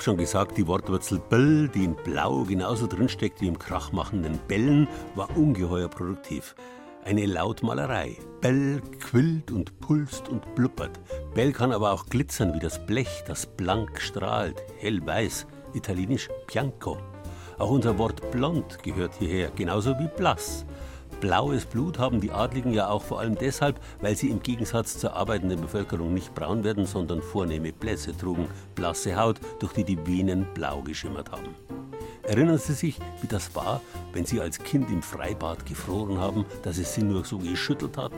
[0.00, 4.88] Habe schon gesagt, die Wortwurzel Bell, die in Blau genauso drinsteckt wie im krachmachenden Bellen,
[5.14, 6.54] war ungeheuer produktiv.
[7.04, 8.16] Eine Lautmalerei.
[8.40, 10.98] Bell quillt und pulst und blubbert.
[11.34, 16.96] Bell kann aber auch glitzern wie das Blech, das blank strahlt, hellweiß, italienisch bianco.
[17.58, 20.64] Auch unser Wort blond gehört hierher, genauso wie blass.
[21.20, 25.14] Blaues Blut haben die Adligen ja auch vor allem deshalb, weil sie im Gegensatz zur
[25.14, 30.46] arbeitenden Bevölkerung nicht braun werden, sondern vornehme Blässe trugen, blasse Haut, durch die die Venen
[30.54, 31.54] blau geschimmert haben.
[32.22, 33.82] Erinnern Sie sich, wie das war,
[34.14, 38.12] wenn Sie als Kind im Freibad gefroren haben, dass es Sie nur so geschüttelt hat?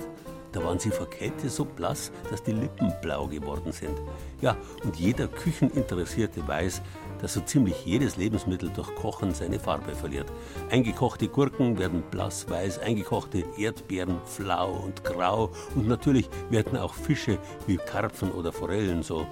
[0.53, 3.99] Da waren sie vor Kälte so blass, dass die Lippen blau geworden sind.
[4.43, 6.83] Ja, und jeder Kücheninteressierte weiß,
[7.21, 10.31] dass so ziemlich jedes Lebensmittel durch Kochen seine Farbe verliert.
[10.71, 17.79] Eingekochte Gurken werden blass-weiß, eingekochte Erdbeeren flau und grau und natürlich werden auch Fische wie
[17.79, 19.27] Karpfen oder Forellen so.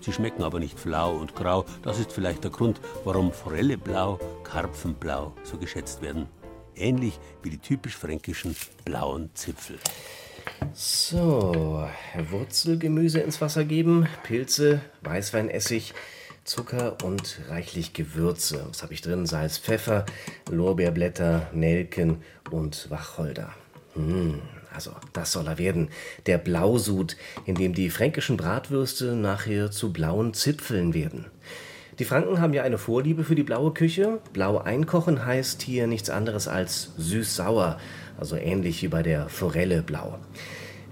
[0.00, 1.64] Sie schmecken aber nicht flau und grau.
[1.82, 6.28] Das ist vielleicht der Grund, warum Forelle blau, Karpfen blau so geschätzt werden.
[6.74, 9.78] Ähnlich wie die typisch fränkischen blauen Zipfel.
[10.72, 11.88] So,
[12.30, 15.94] Wurzelgemüse ins Wasser geben, Pilze, Weißweinessig,
[16.44, 18.64] Zucker und reichlich Gewürze.
[18.68, 19.26] Was habe ich drin?
[19.26, 20.06] Salz, Pfeffer,
[20.50, 23.52] Lorbeerblätter, Nelken und Wacholder.
[23.94, 24.40] Hm,
[24.72, 25.88] also, das soll er werden.
[26.26, 27.16] Der Blausud,
[27.46, 31.26] in dem die fränkischen Bratwürste nachher zu blauen Zipfeln werden.
[31.98, 34.18] Die Franken haben ja eine Vorliebe für die blaue Küche.
[34.34, 37.78] Blau einkochen heißt hier nichts anderes als süß-sauer
[38.18, 40.18] also ähnlich wie bei der Forelle blau.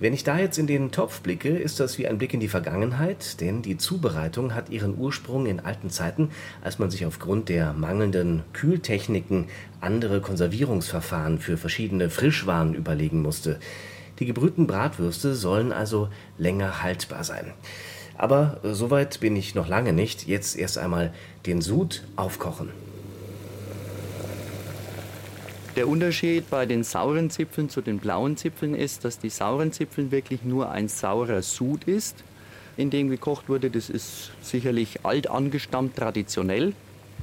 [0.00, 2.48] Wenn ich da jetzt in den Topf blicke, ist das wie ein Blick in die
[2.48, 6.30] Vergangenheit, denn die Zubereitung hat ihren Ursprung in alten Zeiten,
[6.62, 9.46] als man sich aufgrund der mangelnden Kühltechniken
[9.80, 13.60] andere Konservierungsverfahren für verschiedene Frischwaren überlegen musste.
[14.18, 16.08] Die gebrühten Bratwürste sollen also
[16.38, 17.52] länger haltbar sein.
[18.16, 20.26] Aber soweit bin ich noch lange nicht.
[20.26, 21.12] Jetzt erst einmal
[21.46, 22.83] den Sud aufkochen.
[25.76, 30.12] Der Unterschied bei den sauren Zipfeln zu den blauen Zipfeln ist, dass die sauren Zipfeln
[30.12, 32.22] wirklich nur ein saurer Sud ist,
[32.76, 33.70] in dem gekocht wurde.
[33.70, 36.74] Das ist sicherlich alt angestammt, traditionell.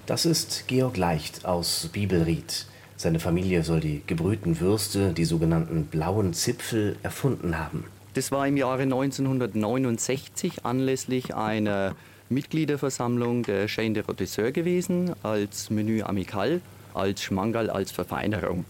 [0.05, 2.65] Das ist Georg Leicht aus Bibelried.
[2.97, 7.85] Seine Familie soll die gebrühten Würste, die sogenannten blauen Zipfel, erfunden haben.
[8.15, 11.95] Das war im Jahre 1969 anlässlich einer
[12.27, 16.59] Mitgliederversammlung der Chaîne de Rotisseur gewesen als Menü amical
[16.93, 18.65] als Schmangal, als Verfeinerung.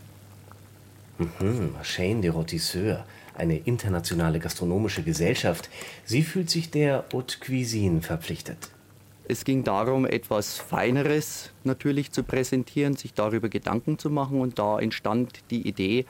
[1.17, 3.05] Mhm, Chaîne de Rotisseur,
[3.35, 5.69] eine internationale gastronomische Gesellschaft.
[6.05, 8.69] Sie fühlt sich der Haute Cuisine verpflichtet.
[9.27, 14.79] Es ging darum, etwas Feineres natürlich zu präsentieren, sich darüber Gedanken zu machen und da
[14.79, 16.05] entstand die Idee,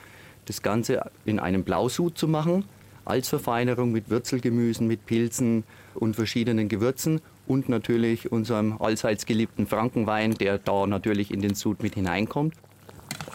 [0.45, 2.65] das Ganze in einem Blausud zu machen,
[3.05, 7.21] als Verfeinerung mit Würzelgemüsen, mit Pilzen und verschiedenen Gewürzen
[7.51, 12.55] und natürlich unserem allseits geliebten Frankenwein, der da natürlich in den Sud mit hineinkommt.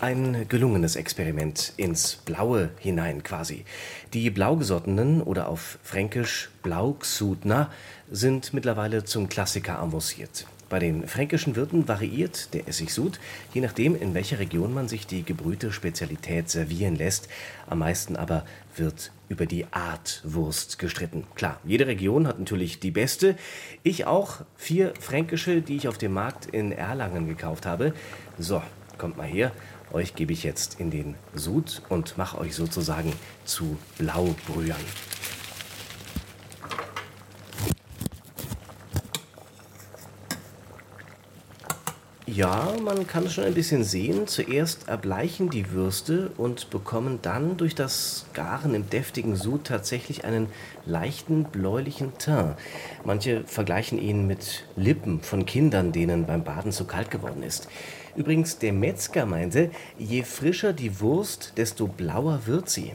[0.01, 3.65] Ein gelungenes Experiment ins Blaue hinein quasi.
[4.15, 7.71] Die Blaugesottenen oder auf Fränkisch Blaugsudner
[8.11, 10.47] sind mittlerweile zum Klassiker avanciert.
[10.69, 13.21] Bei den fränkischen Wirten variiert der Essigsud,
[13.55, 17.29] je nachdem, in welcher Region man sich die gebrühte Spezialität servieren lässt.
[17.69, 21.25] Am meisten aber wird über die Art Wurst gestritten.
[21.37, 23.37] Klar, jede Region hat natürlich die beste.
[23.85, 24.41] Ich auch.
[24.57, 27.95] Vier fränkische, die ich auf dem Markt in Erlangen gekauft habe.
[28.37, 28.61] So,
[28.99, 29.53] kommt mal her.
[29.93, 33.13] Euch gebe ich jetzt in den Sud und mache euch sozusagen
[33.45, 34.77] zu Blaubrühern.
[42.29, 44.27] Ja, man kann es schon ein bisschen sehen.
[44.27, 50.49] Zuerst erbleichen die Würste und bekommen dann durch das Garen im deftigen Sud tatsächlich einen
[50.87, 52.57] leichten bläulichen Teint.
[53.05, 57.69] Manche vergleichen ihn mit Lippen von Kindern, denen beim Baden zu kalt geworden ist.
[58.17, 62.93] Übrigens, der Metzger meinte, je frischer die Wurst, desto blauer wird sie.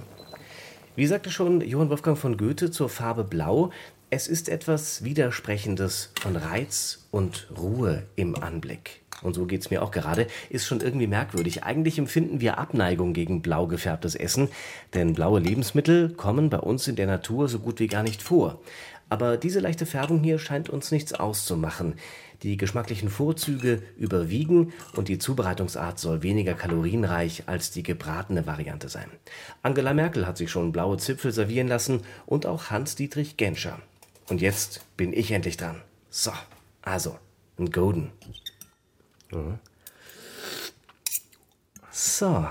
[0.97, 3.71] Wie sagte schon Johann Wolfgang von Goethe zur Farbe Blau,
[4.09, 9.81] es ist etwas Widersprechendes von Reiz und Ruhe im Anblick und so geht es mir
[9.81, 11.63] auch gerade, ist schon irgendwie merkwürdig.
[11.63, 14.49] Eigentlich empfinden wir Abneigung gegen blau gefärbtes Essen,
[14.93, 18.59] denn blaue Lebensmittel kommen bei uns in der Natur so gut wie gar nicht vor.
[19.09, 21.95] Aber diese leichte Färbung hier scheint uns nichts auszumachen.
[22.43, 29.11] Die geschmacklichen Vorzüge überwiegen und die Zubereitungsart soll weniger kalorienreich als die gebratene Variante sein.
[29.61, 33.79] Angela Merkel hat sich schon blaue Zipfel servieren lassen und auch Hans-Dietrich Genscher.
[34.29, 35.81] Und jetzt bin ich endlich dran.
[36.09, 36.31] So,
[36.81, 37.17] also,
[37.59, 38.11] ein Golden.
[39.31, 39.59] Mhm.
[41.91, 42.25] So.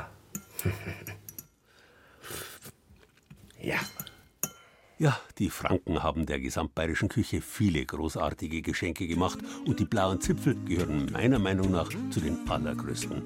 [3.60, 3.80] ja.
[4.98, 10.54] Ja, die Franken haben der gesamtbayerischen Küche viele großartige Geschenke gemacht und die blauen Zipfel
[10.66, 13.22] gehören meiner Meinung nach zu den allergrößten.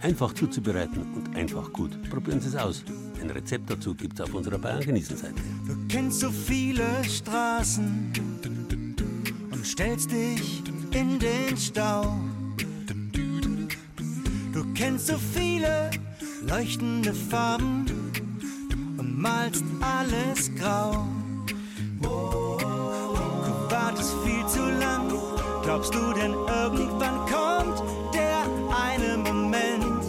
[0.00, 1.98] Einfach zuzubereiten und einfach gut.
[2.10, 2.84] Probieren Sie es aus.
[3.22, 5.40] Ein Rezept dazu gibt es auf unserer Bayern genießen Seite.
[5.66, 8.12] Du kennst so viele Straßen
[9.50, 10.62] und stellst dich
[10.92, 12.18] in den Stau.
[14.54, 15.90] Du kennst so viele
[16.46, 17.86] leuchtende Farben
[18.96, 21.08] und malst alles grau.
[22.00, 22.08] Du
[23.68, 25.12] wartest viel zu lang,
[25.64, 27.82] glaubst du denn irgendwann kommt
[28.14, 30.04] der eine Moment,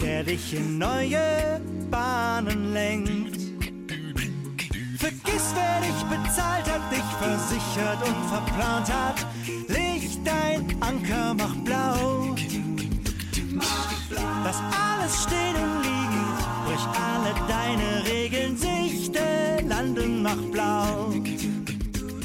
[0.00, 3.40] der dich in neue Bahnen lenkt?
[4.96, 9.26] Vergiss, wer dich bezahlt hat, dich versichert und verplant hat.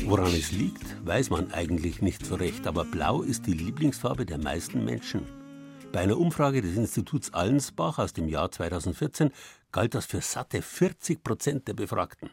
[0.10, 4.40] Woran es liegt, weiß man eigentlich nicht so recht, aber blau ist die Lieblingsfarbe der
[4.40, 5.28] meisten Menschen.
[5.92, 9.30] Bei einer Umfrage des Instituts Allensbach aus dem Jahr 2014
[9.72, 12.32] galt das für satte 40 Prozent der Befragten.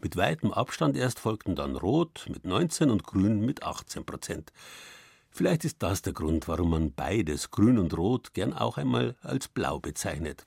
[0.00, 4.52] Mit weitem Abstand erst folgten dann Rot mit 19 und Grün mit 18 Prozent.
[5.30, 9.46] Vielleicht ist das der Grund, warum man beides, Grün und Rot, gern auch einmal als
[9.46, 10.44] Blau bezeichnet.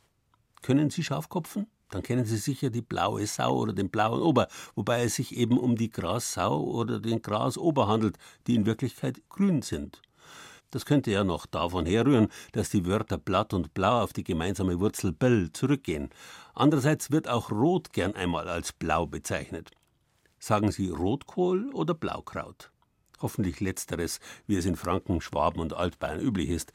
[0.61, 1.67] Können Sie Schafkopfen?
[1.89, 5.57] Dann kennen Sie sicher die blaue Sau oder den blauen Ober, wobei es sich eben
[5.57, 8.17] um die Grassau oder den Grasober handelt,
[8.47, 10.01] die in Wirklichkeit grün sind.
[10.71, 14.79] Das könnte ja noch davon herrühren, dass die Wörter blatt und blau auf die gemeinsame
[14.79, 16.09] Wurzel bell zurückgehen.
[16.53, 19.71] Andererseits wird auch Rot gern einmal als blau bezeichnet.
[20.39, 22.71] Sagen Sie Rotkohl oder Blaukraut?
[23.21, 26.73] hoffentlich letzteres, wie es in Franken, Schwaben und Altbayern üblich ist,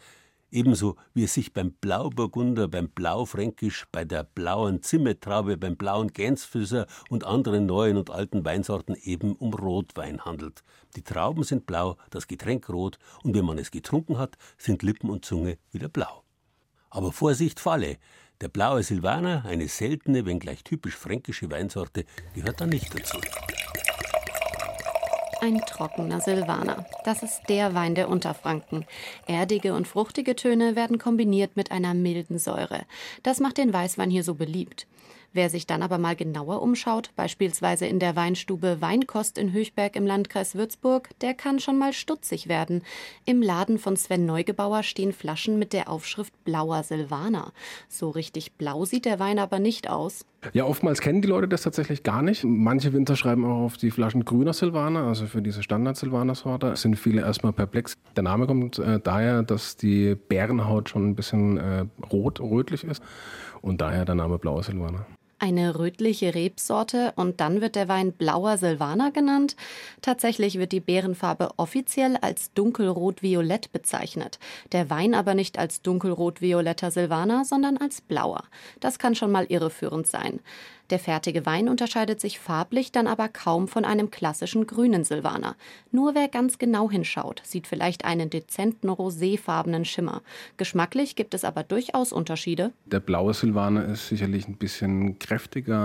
[0.51, 6.87] ebenso wie es sich beim Blauburgunder, beim Blaufränkisch, bei der blauen Zimmetraube, beim blauen Gänsfüßer
[7.09, 10.63] und anderen neuen und alten Weinsorten eben um Rotwein handelt.
[10.97, 15.11] Die Trauben sind blau, das Getränk rot, und wenn man es getrunken hat, sind Lippen
[15.11, 16.25] und Zunge wieder blau.
[16.91, 17.99] Aber Vorsicht, Falle!
[18.41, 23.19] Der blaue Silvaner, eine seltene, wenngleich typisch fränkische Weinsorte, gehört da nicht dazu.
[25.43, 26.85] Ein trockener Silvaner.
[27.05, 28.85] Das ist der Wein der Unterfranken.
[29.27, 32.83] Erdige und fruchtige Töne werden kombiniert mit einer milden Säure.
[33.23, 34.87] Das macht den Weißwein hier so beliebt.
[35.33, 40.05] Wer sich dann aber mal genauer umschaut, beispielsweise in der Weinstube Weinkost in Höchberg im
[40.05, 42.83] Landkreis Würzburg, der kann schon mal stutzig werden.
[43.27, 47.53] Im Laden von Sven Neugebauer stehen Flaschen mit der Aufschrift Blauer Silvaner.
[47.89, 50.27] So richtig blau sieht der Wein aber nicht aus.
[50.53, 52.43] Ja, oftmals kennen die Leute das tatsächlich gar nicht.
[52.45, 57.21] Manche Winzer schreiben auch auf die Flaschen grüner Silvaner, also für diese Standard-Silvaner-Sorte, sind viele
[57.21, 57.95] erstmal perplex.
[58.17, 63.01] Der Name kommt äh, daher, dass die Bärenhaut schon ein bisschen äh, rot, rötlich ist
[63.63, 65.07] und daher der Name Blauer Silvaner
[65.41, 69.57] eine rötliche Rebsorte und dann wird der Wein Blauer Silvaner genannt.
[70.03, 74.39] Tatsächlich wird die Beerenfarbe offiziell als dunkelrot-violett bezeichnet,
[74.73, 78.45] der Wein aber nicht als dunkelrot-violetter Silvaner, sondern als blauer.
[78.81, 80.41] Das kann schon mal irreführend sein.
[80.91, 85.55] Der fertige Wein unterscheidet sich farblich dann aber kaum von einem klassischen grünen Silvaner.
[85.93, 90.23] Nur wer ganz genau hinschaut, sieht vielleicht einen dezenten roséfarbenen Schimmer.
[90.57, 92.73] Geschmacklich gibt es aber durchaus Unterschiede.
[92.87, 95.77] Der blaue Silvaner ist sicherlich ein bisschen kräftiger,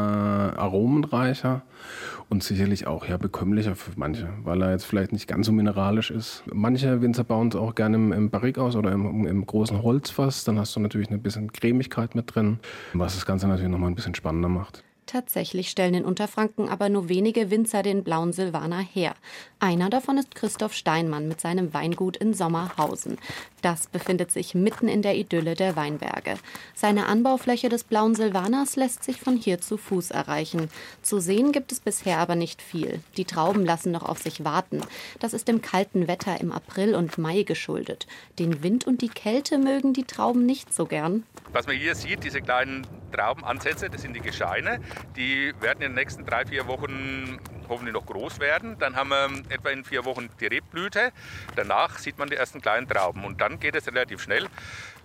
[0.57, 1.61] aromenreicher
[2.29, 6.09] und sicherlich auch ja, bekömmlicher für manche, weil er jetzt vielleicht nicht ganz so mineralisch
[6.09, 6.41] ist.
[6.51, 10.45] Manche Winzer bauen es auch gerne im, im Barrik aus oder im, im großen Holzfass.
[10.45, 12.57] Dann hast du natürlich ein bisschen Cremigkeit mit drin,
[12.93, 14.83] was das Ganze natürlich nochmal ein bisschen spannender macht.
[15.05, 19.13] Tatsächlich stellen in Unterfranken aber nur wenige Winzer den blauen Silvaner her.
[19.65, 23.17] Einer davon ist Christoph Steinmann mit seinem Weingut in Sommerhausen.
[23.63, 26.35] Das befindet sich mitten in der Idylle der Weinberge.
[26.75, 30.69] Seine Anbaufläche des blauen Silvaners lässt sich von hier zu Fuß erreichen.
[31.01, 32.99] Zu sehen gibt es bisher aber nicht viel.
[33.17, 34.81] Die Trauben lassen noch auf sich warten.
[35.19, 38.05] Das ist dem kalten Wetter im April und Mai geschuldet.
[38.37, 41.23] Den Wind und die Kälte mögen die Trauben nicht so gern.
[41.53, 44.79] Was man hier sieht, diese kleinen Traubenansätze, das sind die Gescheine.
[45.15, 48.77] Die werden in den nächsten drei, vier Wochen hoffentlich noch groß werden.
[48.79, 51.11] Dann haben wir etwa in vier Wochen die Rebblüte.
[51.55, 53.25] Danach sieht man die ersten kleinen Trauben.
[53.25, 54.47] Und dann geht es relativ schnell.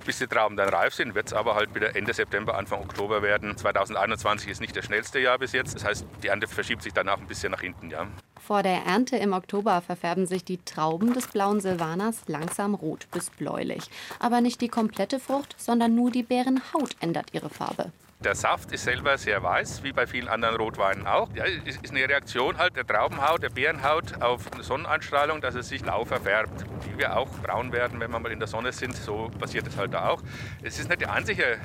[0.05, 3.23] Bis die Trauben dann reif sind, wird es aber halt wieder Ende September, Anfang Oktober
[3.23, 3.57] werden.
[3.57, 5.75] 2021 ist nicht das schnellste Jahr bis jetzt.
[5.75, 7.91] Das heißt, die Ernte verschiebt sich danach ein bisschen nach hinten.
[7.91, 8.07] Ja.
[8.41, 13.31] Vor der Ernte im Oktober verfärben sich die Trauben des blauen Silvaners langsam rot bis
[13.31, 13.91] bläulich.
[14.19, 17.93] Aber nicht die komplette Frucht, sondern nur die Beerenhaut ändert ihre Farbe.
[18.23, 21.31] Der Saft ist selber sehr weiß, wie bei vielen anderen Rotweinen auch.
[21.35, 25.83] Ja, es ist eine Reaktion halt der Traubenhaut, der Beerenhaut auf Sonneneinstrahlung, dass es sich
[25.83, 26.67] blau verfärbt.
[26.87, 29.79] Wie wir auch braun werden, wenn wir mal in der Sonne sind, so passiert es
[29.79, 30.23] halt da auch.
[30.63, 31.59] Es ist nicht die einzige äh,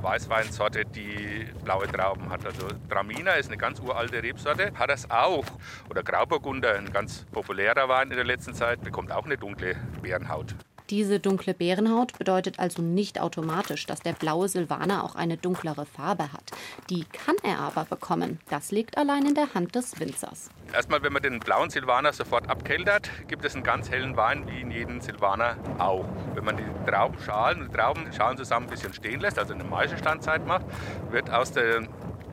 [0.00, 2.46] Weißweinsorte, die blaue Trauben hat.
[2.46, 5.44] Also Traminer ist eine ganz uralte Rebsorte, hat das auch.
[5.90, 10.54] Oder Grauburgunder, ein ganz populärer Wein in der letzten Zeit, bekommt auch eine dunkle Beerenhaut.
[10.90, 16.32] Diese dunkle Bärenhaut bedeutet also nicht automatisch, dass der blaue Silvaner auch eine dunklere Farbe
[16.32, 16.50] hat.
[16.88, 18.40] Die kann er aber bekommen.
[18.48, 20.48] Das liegt allein in der Hand des Winzers.
[20.72, 24.62] Erstmal, wenn man den blauen Silvaner sofort abkeltert, gibt es einen ganz hellen Wein, wie
[24.62, 26.06] in jedem Silvaner auch.
[26.34, 30.64] Wenn man die Traubenschalen die Traubenschalen zusammen ein bisschen stehen lässt, also eine Maischestandzeit macht,
[31.10, 31.86] wird aus der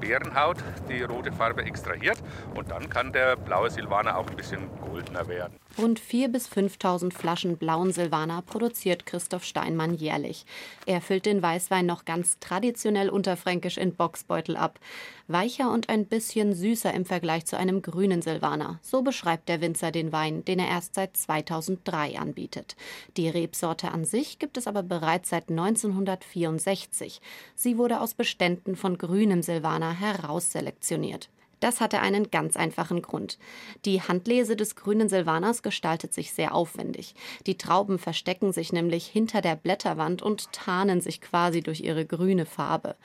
[0.06, 2.18] Bärenhaut die rote Farbe extrahiert
[2.54, 5.58] und dann kann der blaue Silvaner auch ein bisschen goldener werden.
[5.80, 10.46] Rund 4.000 bis 5.000 Flaschen blauen Silvaner produziert Christoph Steinmann jährlich.
[10.86, 14.80] Er füllt den Weißwein noch ganz traditionell unterfränkisch in Boxbeutel ab.
[15.28, 18.80] Weicher und ein bisschen süßer im Vergleich zu einem grünen Silvaner.
[18.84, 22.76] So beschreibt der Winzer den Wein, den er erst seit 2003 anbietet.
[23.18, 27.22] Die Rebsorte an sich gibt es aber bereits seit 1964.
[27.56, 31.30] Sie wurde aus Beständen von grünem Silvaner herausselektioniert.
[31.60, 33.38] Das hatte einen ganz einfachen Grund.
[33.86, 37.16] Die Handlese des grünen Silvaners gestaltet sich sehr aufwendig.
[37.48, 42.46] Die Trauben verstecken sich nämlich hinter der Blätterwand und tarnen sich quasi durch ihre grüne
[42.46, 42.96] Farbe.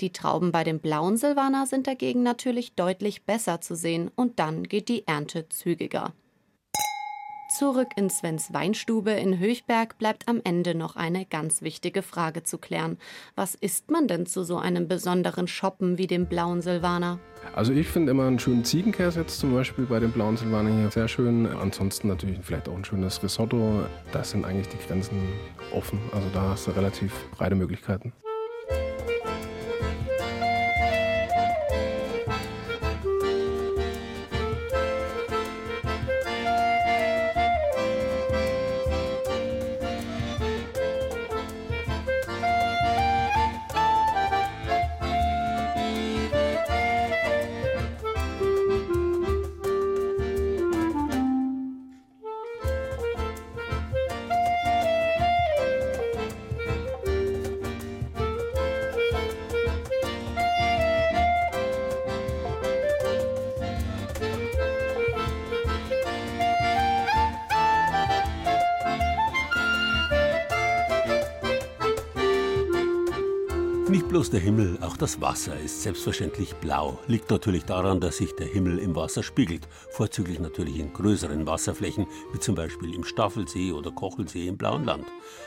[0.00, 4.64] Die Trauben bei dem blauen Silvaner sind dagegen natürlich deutlich besser zu sehen und dann
[4.64, 6.12] geht die Ernte zügiger.
[7.48, 12.58] Zurück in Svens Weinstube in Höchberg bleibt am Ende noch eine ganz wichtige Frage zu
[12.58, 12.98] klären.
[13.36, 17.18] Was isst man denn zu so einem besonderen Shoppen wie dem blauen Silvaner?
[17.54, 20.90] Also ich finde immer einen schönen Ziegenkäse jetzt zum Beispiel bei dem blauen Silvaner hier
[20.90, 21.46] sehr schön.
[21.46, 23.86] Ansonsten natürlich vielleicht auch ein schönes Risotto.
[24.12, 25.18] Da sind eigentlich die Grenzen
[25.72, 25.98] offen.
[26.12, 28.12] Also da hast du relativ breite Möglichkeiten.
[73.88, 76.98] Nicht bloß der Himmel, auch das Wasser ist selbstverständlich blau.
[77.06, 79.66] Liegt natürlich daran, dass sich der Himmel im Wasser spiegelt.
[79.92, 85.06] Vorzüglich natürlich in größeren Wasserflächen, wie zum Beispiel im Staffelsee oder Kochelsee im Blauen Land.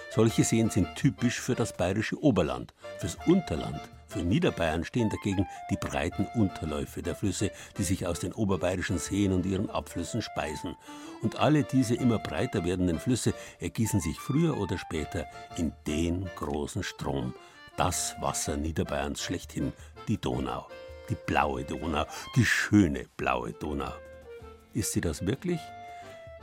[0.10, 2.74] Solche Seen sind typisch für das bayerische Oberland.
[2.98, 8.34] Fürs Unterland, für Niederbayern stehen dagegen die breiten Unterläufe der Flüsse, die sich aus den
[8.34, 10.76] oberbayerischen Seen und ihren Abflüssen speisen.
[11.22, 15.28] Und alle diese immer breiter werdenden Flüsse ergießen sich früher oder später
[15.58, 17.36] in den großen Strom
[17.78, 19.74] das Wasser Niederbayerns schlechthin,
[20.08, 20.68] die Donau,
[21.10, 22.06] die blaue Donau,
[22.36, 23.94] die schöne blaue Donau.
[24.74, 25.60] Ist sie das wirklich?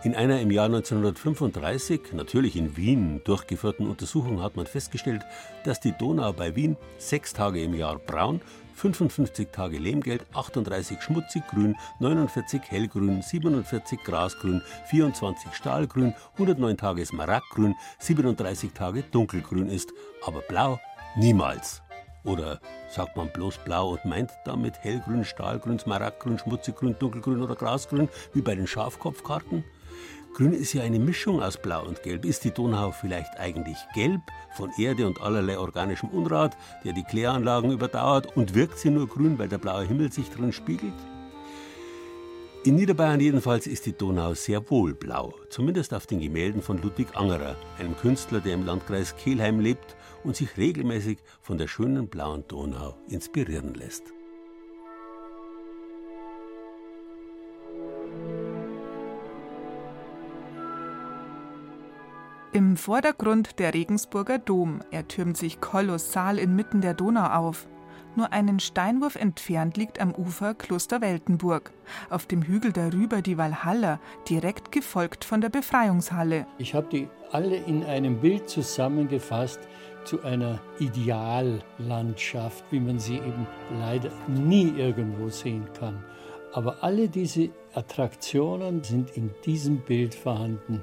[0.04, 5.22] In einer im Jahr 1935, natürlich in Wien, durchgeführten Untersuchung hat man festgestellt,
[5.64, 8.40] dass die Donau bei Wien sechs Tage im Jahr braun,
[8.74, 17.74] 55 Tage Lehmgelb, 38 schmutzig grün, 49 hellgrün, 47 grasgrün, 24 stahlgrün, 109 Tage smaragdgrün,
[17.98, 19.92] 37 Tage dunkelgrün ist,
[20.24, 20.78] aber blau
[21.16, 21.82] Niemals.
[22.24, 28.08] Oder sagt man bloß blau und meint damit hellgrün, stahlgrün, smaragdgrün, schmutziggrün, dunkelgrün oder grasgrün,
[28.34, 29.64] wie bei den Schafkopfkarten?
[30.34, 32.24] Grün ist ja eine Mischung aus Blau und Gelb.
[32.24, 34.20] Ist die Donau vielleicht eigentlich gelb
[34.56, 39.38] von Erde und allerlei organischem Unrat, der die Kläranlagen überdauert und wirkt sie nur grün,
[39.38, 40.94] weil der blaue Himmel sich drin spiegelt?
[42.64, 47.08] In Niederbayern jedenfalls ist die Donau sehr wohl blau, zumindest auf den Gemälden von Ludwig
[47.14, 52.44] Angerer, einem Künstler, der im Landkreis Kelheim lebt und sich regelmäßig von der schönen blauen
[52.48, 54.04] Donau inspirieren lässt.
[62.52, 64.80] Im Vordergrund der Regensburger Dom.
[64.90, 67.68] Er türmt sich kolossal inmitten der Donau auf.
[68.16, 71.72] Nur einen Steinwurf entfernt liegt am Ufer Kloster Weltenburg.
[72.10, 76.46] Auf dem Hügel darüber die Walhalla, direkt gefolgt von der Befreiungshalle.
[76.58, 79.60] Ich habe die alle in einem Bild zusammengefasst,
[80.04, 83.46] zu einer Ideallandschaft, wie man sie eben
[83.78, 86.02] leider nie irgendwo sehen kann.
[86.52, 90.82] Aber alle diese Attraktionen sind in diesem Bild vorhanden.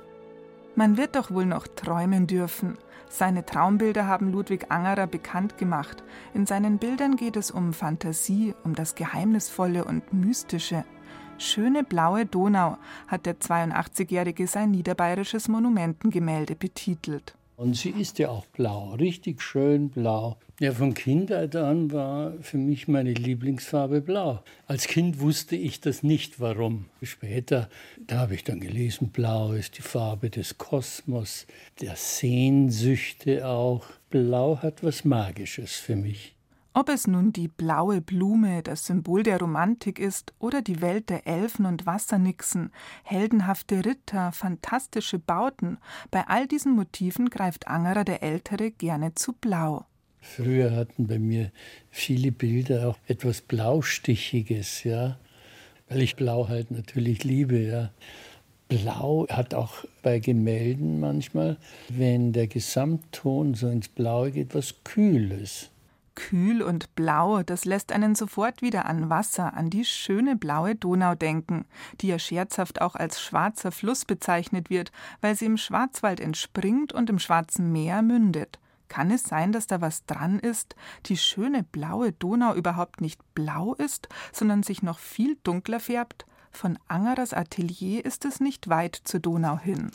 [0.76, 2.78] Man wird doch wohl noch träumen dürfen.
[3.10, 6.04] Seine Traumbilder haben Ludwig Angerer bekannt gemacht.
[6.34, 10.84] In seinen Bildern geht es um Fantasie, um das Geheimnisvolle und Mystische.
[11.38, 17.36] Schöne blaue Donau hat der 82-Jährige sein niederbayerisches Monumentengemälde betitelt.
[17.58, 20.38] Und sie ist ja auch blau, richtig schön blau.
[20.60, 24.44] Ja, von Kindheit an war für mich meine Lieblingsfarbe blau.
[24.68, 26.86] Als Kind wusste ich das nicht, warum.
[27.02, 27.70] Später,
[28.08, 31.48] da habe ich dann gelesen, blau ist die Farbe des Kosmos,
[31.82, 33.86] der Sehnsüchte auch.
[34.10, 36.35] Blau hat was Magisches für mich.
[36.78, 41.26] Ob es nun die blaue Blume, das Symbol der Romantik ist, oder die Welt der
[41.26, 42.70] Elfen und Wassernixen,
[43.06, 45.78] heldenhafte Ritter, fantastische Bauten,
[46.12, 49.86] bei all diesen Motiven greift Angerer der Ältere gerne zu Blau.
[50.20, 51.50] Früher hatten bei mir
[51.92, 55.18] viele Bilder auch etwas Blaustichiges, ja,
[55.88, 57.92] weil ich Blau halt natürlich liebe, ja.
[58.68, 61.56] Blau hat auch bei Gemälden manchmal,
[61.88, 65.72] wenn der Gesamtton so ins Blaue geht, was Kühles.
[66.16, 71.14] Kühl und blau, das lässt einen sofort wieder an Wasser, an die schöne blaue Donau
[71.16, 71.66] denken,
[72.02, 74.92] die ja scherzhaft auch als schwarzer Fluss bezeichnet wird,
[75.22, 78.60] weil sie im Schwarzwald entspringt und im Schwarzen Meer mündet.
[78.88, 80.76] Kann es sein, dass da was dran ist,
[81.08, 86.26] die schöne blaue Donau überhaupt nicht blau ist, sondern sich noch viel dunkler färbt?
[86.52, 89.92] Von Angerers Atelier ist es nicht weit zur Donau hin.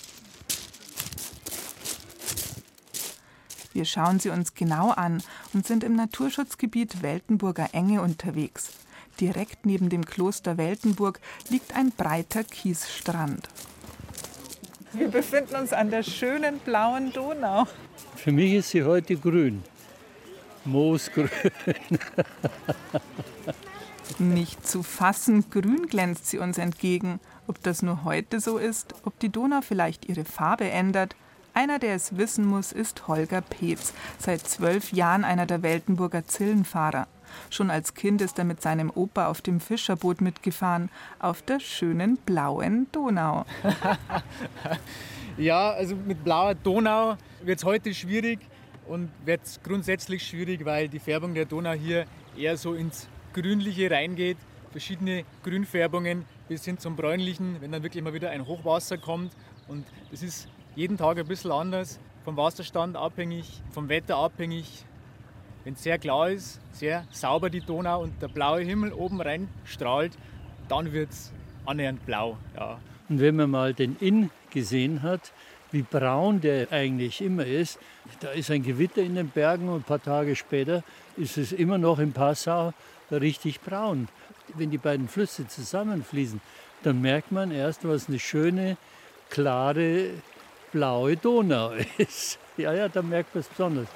[3.73, 5.23] Wir schauen sie uns genau an
[5.55, 8.71] und sind im Naturschutzgebiet Weltenburger Enge unterwegs.
[9.21, 13.49] Direkt neben dem Kloster Weltenburg liegt ein breiter Kiesstrand.
[14.93, 17.67] Wir befinden uns an der schönen blauen Donau.
[18.17, 19.63] Für mich ist sie heute grün.
[20.65, 21.31] Moosgrün.
[24.19, 27.21] Nicht zu fassen, grün glänzt sie uns entgegen.
[27.47, 31.15] Ob das nur heute so ist, ob die Donau vielleicht ihre Farbe ändert,
[31.55, 37.07] einer, der es wissen muss, ist Holger Peetz, seit zwölf Jahren einer der Weltenburger Zillenfahrer.
[37.49, 42.17] Schon als Kind ist er mit seinem Opa auf dem Fischerboot mitgefahren, auf der schönen
[42.17, 43.45] blauen Donau.
[45.37, 48.41] ja, also mit blauer Donau wird es heute schwierig
[48.87, 53.91] und wird es grundsätzlich schwierig, weil die Färbung der Donau hier eher so ins Grünliche
[53.91, 54.39] reingeht.
[54.73, 59.33] Verschiedene Grünfärbungen bis hin zum Bräunlichen, wenn dann wirklich mal wieder ein Hochwasser kommt.
[59.69, 60.49] Und das ist
[60.81, 64.87] jeden Tag ein bisschen anders, vom Wasserstand abhängig, vom Wetter abhängig.
[65.63, 69.47] Wenn es sehr klar ist, sehr sauber die Donau und der blaue Himmel oben rein
[69.67, 70.17] strahlt,
[70.71, 71.33] dann wird es
[71.67, 72.39] annähernd blau.
[72.57, 72.79] Ja.
[73.11, 75.33] Und wenn man mal den Inn gesehen hat,
[75.71, 77.79] wie braun der eigentlich immer ist,
[78.21, 80.83] da ist ein Gewitter in den Bergen und ein paar Tage später
[81.19, 82.73] ist es immer noch in Passau
[83.11, 84.09] richtig braun.
[84.55, 86.41] Wenn die beiden Flüsse zusammenfließen,
[86.85, 88.79] dann merkt man erst, was eine schöne,
[89.29, 90.13] klare
[90.73, 92.39] blaue Donau ist.
[92.57, 93.89] Ja, ja, da merkt man es besonders.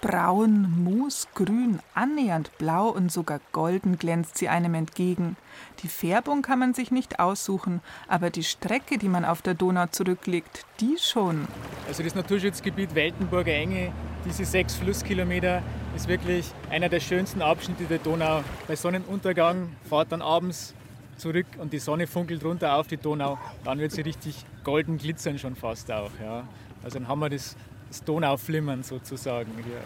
[0.00, 5.36] Braun, moosgrün, annähernd blau und sogar golden glänzt sie einem entgegen.
[5.82, 9.86] Die Färbung kann man sich nicht aussuchen, aber die Strecke, die man auf der Donau
[9.86, 11.48] zurücklegt, die schon.
[11.88, 13.90] Also das Naturschutzgebiet Weltenburger Enge,
[14.24, 15.62] diese sechs Flusskilometer,
[15.96, 18.44] ist wirklich einer der schönsten Abschnitte der Donau.
[18.68, 20.74] Bei Sonnenuntergang fahrt dann abends
[21.18, 25.38] zurück und die Sonne funkelt runter auf die Donau, dann wird sie richtig golden glitzern
[25.38, 26.10] schon fast auch.
[26.22, 26.44] Ja.
[26.82, 27.56] Also dann haben wir das,
[27.88, 29.80] das Donauflimmern sozusagen hier.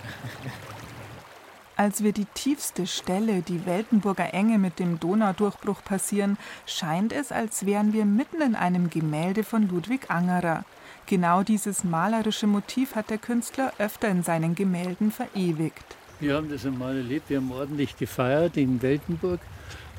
[1.77, 7.65] Als wir die tiefste Stelle, die Weltenburger Enge mit dem Donaudurchbruch passieren, scheint es, als
[7.65, 10.65] wären wir mitten in einem Gemälde von Ludwig Angerer.
[11.07, 15.97] Genau dieses malerische Motiv hat der Künstler öfter in seinen Gemälden verewigt.
[16.21, 19.41] Wir haben das einmal erlebt, wir haben ordentlich gefeiert in Weltenburg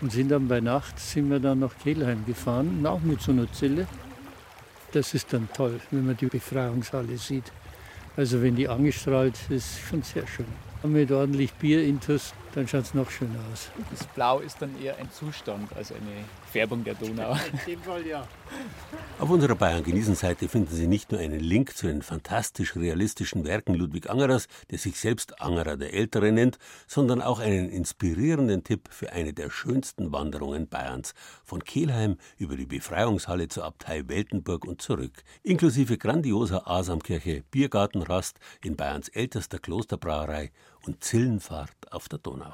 [0.04, 3.49] und sind dann bei Nacht sind wir dann nach Kelheim gefahren, auch mit so einer
[3.54, 3.88] Zelle.
[4.91, 7.54] Das ist dann toll, wenn man die Befreiungshalle sieht.
[8.18, 10.45] Also wenn die angestrahlt ist, schon sehr schön.
[10.84, 13.72] Mit ordentlich Bier intus, dann schaut es noch schöner aus.
[13.89, 17.34] Das Blau ist dann eher ein Zustand als eine Färbung der Donau.
[17.51, 18.28] In dem Fall ja.
[19.20, 23.43] Auf unserer Bayern genießen Seite finden Sie nicht nur einen Link zu den fantastisch realistischen
[23.45, 28.89] Werken Ludwig Angerers, der sich selbst Angerer der Ältere nennt, sondern auch einen inspirierenden Tipp
[28.91, 34.82] für eine der schönsten Wanderungen Bayerns, von Kelheim über die Befreiungshalle zur Abtei Weltenburg und
[34.82, 40.51] zurück, inklusive grandioser Asamkirche, Biergartenrast in Bayerns ältester Klosterbrauerei
[40.88, 42.54] und Zillenfahrt auf der Donau.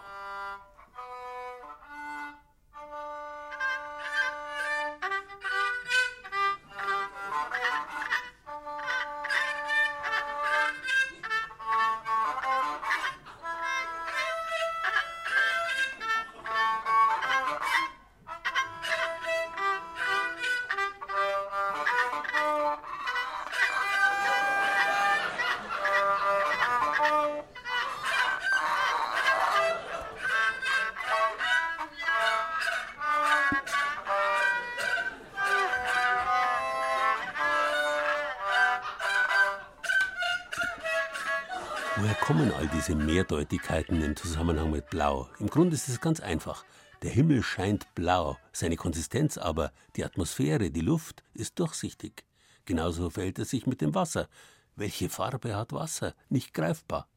[42.89, 45.29] Diese Mehrdeutigkeiten im Zusammenhang mit Blau?
[45.37, 46.65] Im Grunde ist es ganz einfach.
[47.03, 52.25] Der Himmel scheint blau, seine Konsistenz aber, die Atmosphäre, die Luft, ist durchsichtig.
[52.65, 54.27] Genauso verhält es sich mit dem Wasser.
[54.75, 56.15] Welche Farbe hat Wasser?
[56.29, 57.07] Nicht greifbar.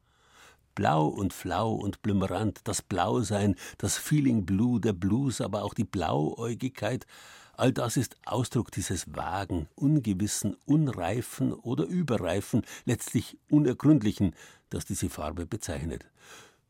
[0.75, 5.85] Blau und Flau und Blümerant, das Blausein, das Feeling Blue, der Blues, aber auch die
[5.85, 7.07] Blauäugigkeit,
[7.53, 14.35] all das ist Ausdruck dieses vagen, ungewissen, unreifen oder überreifen, letztlich unergründlichen,
[14.69, 16.05] das diese Farbe bezeichnet.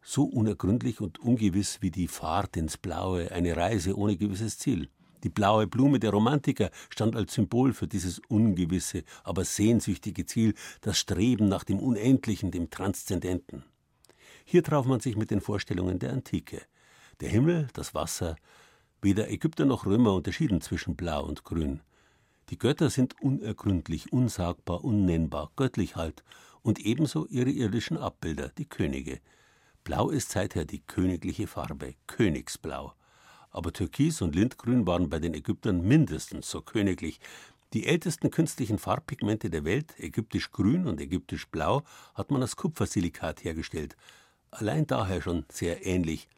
[0.01, 4.89] So unergründlich und ungewiss wie die Fahrt ins Blaue, eine Reise ohne gewisses Ziel.
[5.23, 10.99] Die blaue Blume der Romantiker stand als Symbol für dieses ungewisse, aber sehnsüchtige Ziel, das
[10.99, 13.63] Streben nach dem Unendlichen, dem Transzendenten.
[14.43, 16.61] Hier traf man sich mit den Vorstellungen der Antike.
[17.21, 18.35] Der Himmel, das Wasser,
[19.03, 21.81] weder Ägypter noch Römer unterschieden zwischen Blau und Grün.
[22.49, 26.23] Die Götter sind unergründlich, unsagbar, unnennbar, göttlich halt,
[26.61, 29.19] und ebenso ihre irdischen Abbilder, die Könige.
[29.83, 32.93] Blau ist seither die königliche Farbe, Königsblau.
[33.51, 37.19] Aber Türkis und Lindgrün waren bei den Ägyptern mindestens so königlich.
[37.73, 41.83] Die ältesten künstlichen Farbpigmente der Welt, ägyptisch grün und ägyptisch blau,
[42.13, 43.97] hat man aus Kupfersilikat hergestellt.
[44.51, 46.29] Allein daher schon sehr ähnlich.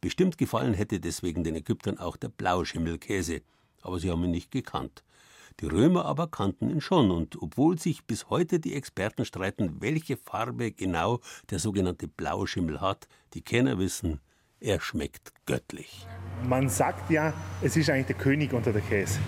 [0.00, 3.42] Bestimmt gefallen hätte deswegen den Ägyptern auch der Blauschimmelkäse,
[3.82, 5.02] aber sie haben ihn nicht gekannt.
[5.60, 10.16] Die Römer aber kannten ihn schon, und obwohl sich bis heute die Experten streiten, welche
[10.16, 11.18] Farbe genau
[11.50, 14.20] der sogenannte Blauschimmel hat, die Kenner wissen,
[14.60, 16.06] er schmeckt göttlich.
[16.48, 19.18] Man sagt ja, es ist eigentlich der König unter der Käse,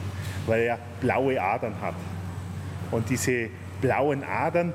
[0.46, 1.96] weil er blaue Adern hat.
[2.92, 3.50] Und diese
[3.80, 4.72] blauen Adern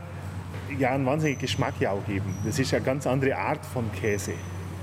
[0.78, 2.36] ja einen wahnsinnigen Geschmack ja auch geben.
[2.44, 4.34] Das ist eine ganz andere Art von Käse.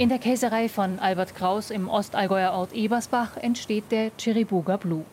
[0.02, 5.04] In der Käserei von Albert Kraus im Ostallgäuer Ort Ebersbach entsteht der Chiriboga Blue.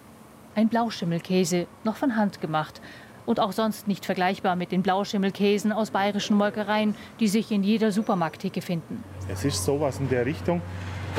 [0.56, 2.82] Ein Blauschimmelkäse, noch von Hand gemacht.
[3.28, 7.92] Und auch sonst nicht vergleichbar mit den Blauschimmelkäsen aus bayerischen Molkereien, die sich in jeder
[7.92, 9.04] Supermarkttheke finden.
[9.32, 10.60] Es ist sowas in der Richtung.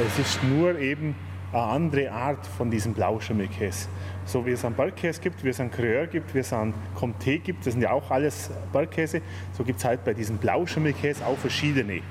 [0.04, 1.14] Es ist nur eben
[1.52, 3.88] eine andere Art von diesem Blauschimmelkäse.
[4.24, 7.38] So wie es einen Bergkäse gibt, wie es einen Creur gibt, wie es einen Comté
[7.38, 9.22] gibt, das sind ja auch alles Bergkäse,
[9.56, 12.02] so gibt es halt bei diesem Blauschimmelkäse auch verschiedene.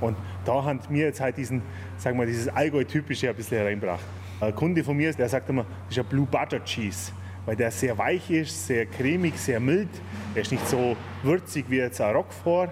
[0.00, 1.62] Und da haben wir jetzt halt diesen,
[1.96, 4.04] sagen wir, dieses Allgäu-typische ein bisschen reingebracht.
[4.40, 7.12] Ein Kunde von mir, der sagt immer, das ist ein Blue Butter Cheese,
[7.46, 9.88] weil der sehr weich ist, sehr cremig, sehr mild.
[10.34, 12.70] Der ist nicht so würzig wie jetzt ein Roquefort,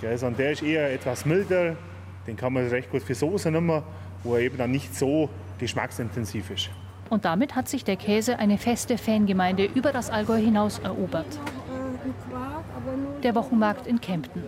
[0.00, 1.76] sondern der ist eher etwas milder.
[2.26, 3.82] Den kann man recht gut für Soße nehmen,
[4.22, 6.70] wo er eben dann nicht so geschmacksintensiv ist.
[7.08, 11.38] Und damit hat sich der Käse eine feste Fangemeinde über das Allgäu hinaus erobert.
[13.22, 14.42] Der Wochenmarkt in Kempten.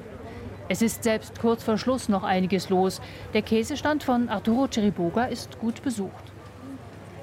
[0.70, 3.00] Es ist selbst kurz vor Schluss noch einiges los.
[3.32, 6.24] Der Käsestand von Arturo Chiriboga ist gut besucht.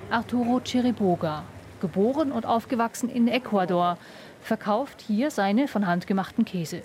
[0.09, 1.43] Arturo Chiriboga,
[1.79, 3.99] geboren und aufgewachsen in Ecuador,
[4.41, 6.81] verkauft hier seine von Hand gemachten Käse.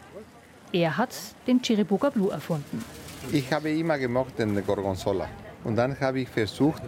[0.70, 2.84] Er hat den Chiriboga Blue erfunden.
[3.32, 5.28] Ich habe immer gemocht den Gorgonzola.
[5.64, 6.82] Und dann habe ich versucht,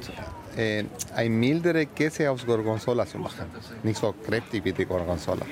[0.54, 3.46] äh, ein milderer Käse aus Gorgonzola zu machen.
[3.82, 5.46] Nicht so kräftig wie die Gorgonzola.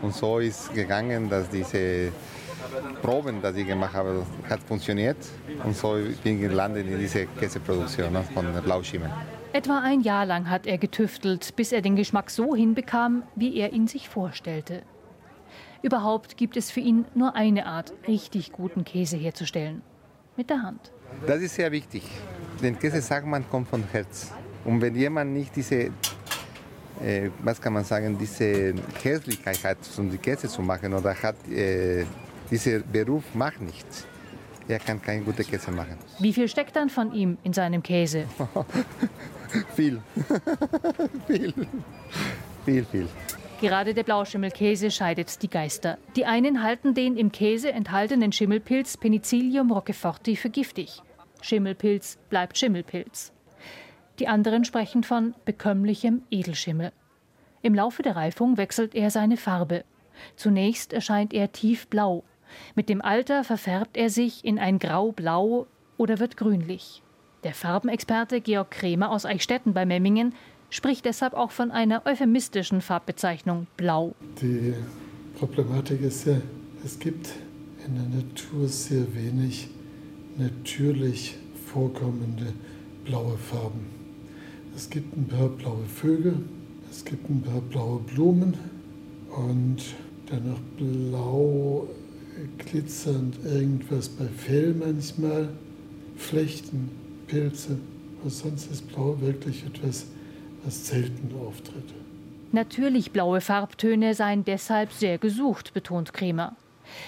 [0.00, 2.12] Und so ist gegangen, dass diese
[3.02, 5.16] Proben, die ich gemacht habe, hat funktioniert.
[5.64, 9.10] Und so bin ich gelandet in diese Käseproduktion ne, von Blauschimmel.
[9.52, 13.72] Etwa ein Jahr lang hat er getüftelt, bis er den Geschmack so hinbekam, wie er
[13.72, 14.82] ihn sich vorstellte.
[15.80, 19.82] Überhaupt gibt es für ihn nur eine Art, richtig guten Käse herzustellen.
[20.36, 20.92] Mit der Hand.
[21.26, 22.02] Das ist sehr wichtig.
[22.62, 24.32] Den Käse, sagt man, kommt vom Herz.
[24.64, 25.90] Und wenn jemand nicht diese,
[27.00, 31.36] äh, was kann man sagen, diese Herzlichkeit hat, um die Käse zu machen oder hat
[31.48, 32.04] äh,
[32.50, 34.06] dieser Beruf macht nichts.
[34.68, 35.96] Er kann keinen guten Käse machen.
[36.18, 38.26] Wie viel steckt dann von ihm in seinem Käse?
[39.74, 40.02] viel.
[41.26, 41.54] viel.
[42.64, 43.08] Viel, viel.
[43.60, 45.98] Gerade der Blauschimmelkäse scheidet die Geister.
[46.16, 51.02] Die einen halten den im Käse enthaltenen Schimmelpilz Penicillium roqueforti für giftig.
[51.40, 53.32] Schimmelpilz bleibt Schimmelpilz.
[54.18, 56.92] Die anderen sprechen von bekömmlichem Edelschimmel.
[57.62, 59.84] Im Laufe der Reifung wechselt er seine Farbe.
[60.36, 62.24] Zunächst erscheint er tiefblau,
[62.74, 67.02] mit dem Alter verfärbt er sich in ein Graublau oder wird grünlich.
[67.44, 70.34] Der Farbenexperte Georg Kremer aus Eichstätten bei Memmingen
[70.70, 74.14] spricht deshalb auch von einer euphemistischen Farbbezeichnung Blau.
[74.40, 74.74] Die
[75.38, 76.36] Problematik ist ja,
[76.84, 77.30] es gibt
[77.86, 79.68] in der Natur sehr wenig
[80.36, 81.36] natürlich
[81.66, 82.52] vorkommende
[83.04, 83.86] blaue Farben.
[84.74, 86.34] Es gibt ein paar blaue Vögel,
[86.90, 88.54] es gibt ein paar blaue Blumen
[89.30, 89.78] und
[90.26, 91.88] dann noch blau
[92.58, 95.48] glitzernd irgendwas bei Fell manchmal,
[96.16, 96.90] Flechten,
[97.26, 97.78] Pilze.
[98.20, 100.06] Aber sonst ist Blau wirklich etwas,
[100.64, 101.94] was selten auftritt.
[102.50, 106.56] Natürlich blaue Farbtöne seien deshalb sehr gesucht, betont Kremer.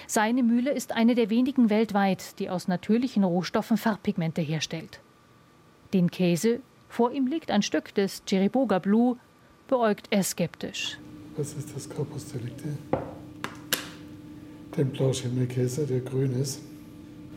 [0.05, 4.99] Seine Mühle ist eine der wenigen weltweit, die aus natürlichen Rohstoffen Farbpigmente herstellt.
[5.93, 9.17] Den Käse, vor ihm liegt ein Stück des Chiriboga Blue,
[9.67, 10.99] beäugt er skeptisch.
[11.35, 12.69] Was ist das Corpus Delicti?
[14.77, 16.61] Den Blauschimmelkäse, der grün ist.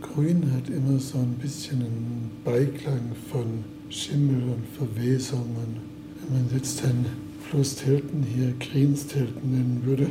[0.01, 5.81] Grün hat immer so ein bisschen einen Beiklang von Schimmel und Verwesungen.
[6.29, 7.07] Wenn man jetzt den
[7.41, 10.11] Fluss Tilton hier Greens Tilton nennen würde,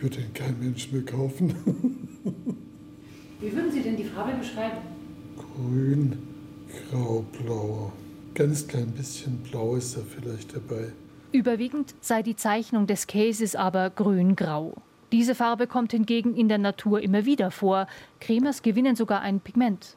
[0.00, 1.54] würde ihn kein Mensch mehr kaufen.
[3.40, 4.78] Wie würden Sie denn die Farbe beschreiben?
[5.36, 6.16] Grün,
[6.90, 7.92] grau, blau.
[8.34, 10.92] Ganz klein bisschen blau ist da vielleicht dabei.
[11.32, 14.76] Überwiegend sei die Zeichnung des Käses aber grün-grau.
[15.12, 17.86] Diese Farbe kommt hingegen in der Natur immer wieder vor.
[18.20, 19.96] Cremers gewinnen sogar ein Pigment.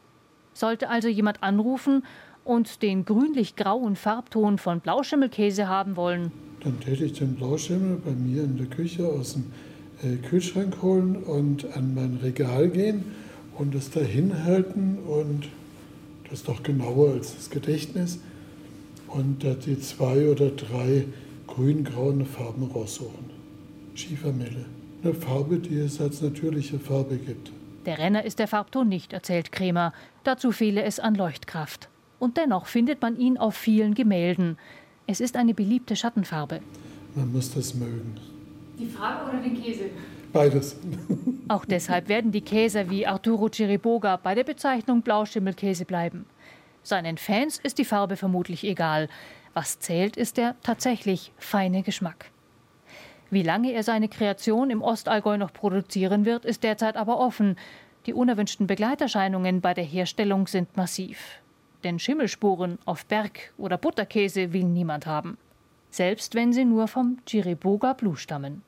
[0.53, 2.03] Sollte also jemand anrufen
[2.43, 6.31] und den grünlich-grauen Farbton von Blauschimmelkäse haben wollen,
[6.63, 9.45] dann täte ich den Blauschimmel bei mir in der Küche aus dem
[10.01, 13.03] äh, Kühlschrank holen und an mein Regal gehen
[13.57, 15.49] und es da hinhalten und
[16.23, 18.19] das ist doch genauer als das Gedächtnis
[19.07, 21.05] und da die zwei oder drei
[21.47, 23.29] grün-graue Farben raussuchen.
[23.93, 24.65] Schiefermelle.
[25.03, 27.51] Eine Farbe, die es als natürliche Farbe gibt.
[27.85, 29.91] Der Renner ist der Farbton nicht, erzählt Kremer.
[30.23, 31.89] Dazu fehle es an Leuchtkraft.
[32.19, 34.57] Und dennoch findet man ihn auf vielen Gemälden.
[35.05, 36.61] Es ist eine beliebte Schattenfarbe.
[37.15, 38.15] Man muss das mögen.
[38.79, 39.89] Die Farbe oder den Käse?
[40.31, 40.77] Beides.
[41.49, 46.25] Auch deshalb werden die Käser wie Arturo Chiriboga bei der Bezeichnung Blauschimmelkäse bleiben.
[46.81, 49.09] Seinen Fans ist die Farbe vermutlich egal.
[49.53, 52.31] Was zählt, ist der tatsächlich feine Geschmack.
[53.33, 57.55] Wie lange er seine Kreation im Ostallgäu noch produzieren wird, ist derzeit aber offen.
[58.05, 61.17] Die unerwünschten Begleiterscheinungen bei der Herstellung sind massiv.
[61.83, 65.39] Denn Schimmelspuren auf Berg- oder Butterkäse will niemand haben.
[65.89, 68.61] Selbst wenn sie nur vom Chiriboga Blue stammen.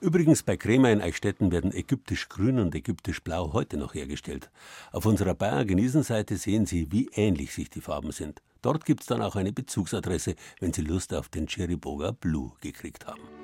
[0.00, 4.50] Übrigens bei Crema in Eichstätten werden ägyptisch grün und ägyptisch blau heute noch hergestellt.
[4.92, 8.40] Auf unserer Bayer Genießen-Seite sehen Sie, wie ähnlich sich die Farben sind.
[8.62, 13.06] Dort gibt es dann auch eine Bezugsadresse, wenn Sie Lust auf den Chiriboga Blue gekriegt
[13.06, 13.35] haben.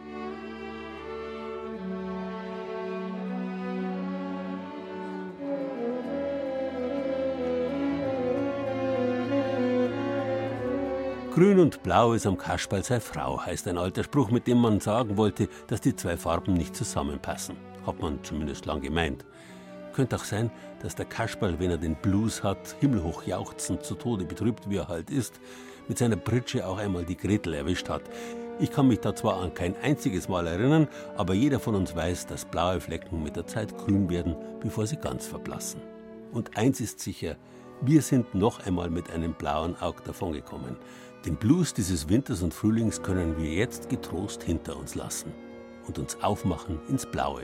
[11.35, 14.80] Grün und Blau ist am Kasperl sei Frau, heißt ein alter Spruch, mit dem man
[14.80, 17.57] sagen wollte, dass die zwei Farben nicht zusammenpassen.
[17.87, 19.24] Hat man zumindest lang gemeint.
[19.95, 20.51] Könnte auch sein,
[20.83, 24.89] dass der Kasperl, wenn er den Blues hat, himmelhoch jauchzend, zu Tode betrübt, wie er
[24.89, 25.41] halt ist,
[25.89, 28.03] mit seiner Pritsche auch einmal die Gretel erwischt hat.
[28.61, 32.26] Ich kann mich da zwar an kein einziges Mal erinnern, aber jeder von uns weiß,
[32.26, 35.80] dass blaue Flecken mit der Zeit grün werden, bevor sie ganz verblassen.
[36.30, 37.37] Und eins ist sicher,
[37.80, 40.76] wir sind noch einmal mit einem blauen Auge davongekommen.
[41.25, 45.33] Den Blues dieses Winters und Frühlings können wir jetzt getrost hinter uns lassen
[45.87, 47.43] und uns aufmachen ins Blaue,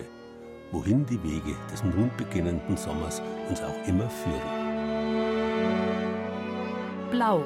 [0.72, 4.40] wohin die Wege des nun beginnenden Sommers uns auch immer führen.
[7.12, 7.44] Blau,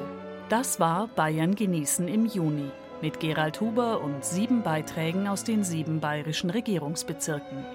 [0.49, 2.70] das war Bayern genießen im Juni
[3.03, 7.66] mit Gerald Huber und sieben Beiträgen aus den sieben bayerischen Regierungsbezirken.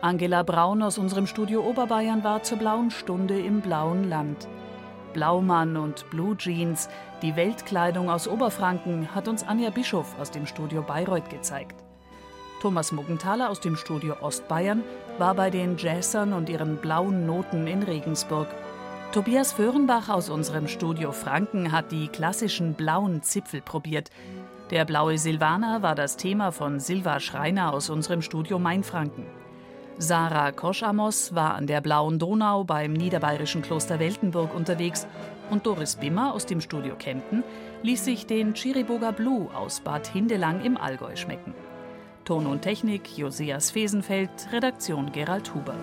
[0.00, 4.48] Angela Braun aus unserem Studio Oberbayern war zur blauen Stunde im blauen Land.
[5.16, 6.90] Blaumann und Blue Jeans,
[7.22, 11.82] die Weltkleidung aus Oberfranken, hat uns Anja Bischof aus dem Studio Bayreuth gezeigt.
[12.60, 14.82] Thomas Muggenthaler aus dem Studio Ostbayern
[15.16, 18.48] war bei den Jazzern und ihren blauen Noten in Regensburg.
[19.12, 24.10] Tobias Föhrenbach aus unserem Studio Franken hat die klassischen blauen Zipfel probiert.
[24.68, 29.24] Der blaue Silvaner war das Thema von Silva Schreiner aus unserem Studio Mainfranken.
[29.98, 35.06] Sarah Koschamos war an der Blauen Donau beim niederbayerischen Kloster Weltenburg unterwegs
[35.50, 37.42] und Doris Bimmer aus dem Studio Kempten
[37.82, 41.54] ließ sich den Chiriboga Blue aus Bad Hindelang im Allgäu schmecken.
[42.26, 45.76] Ton und Technik Josias Fesenfeld, Redaktion Gerald Huber.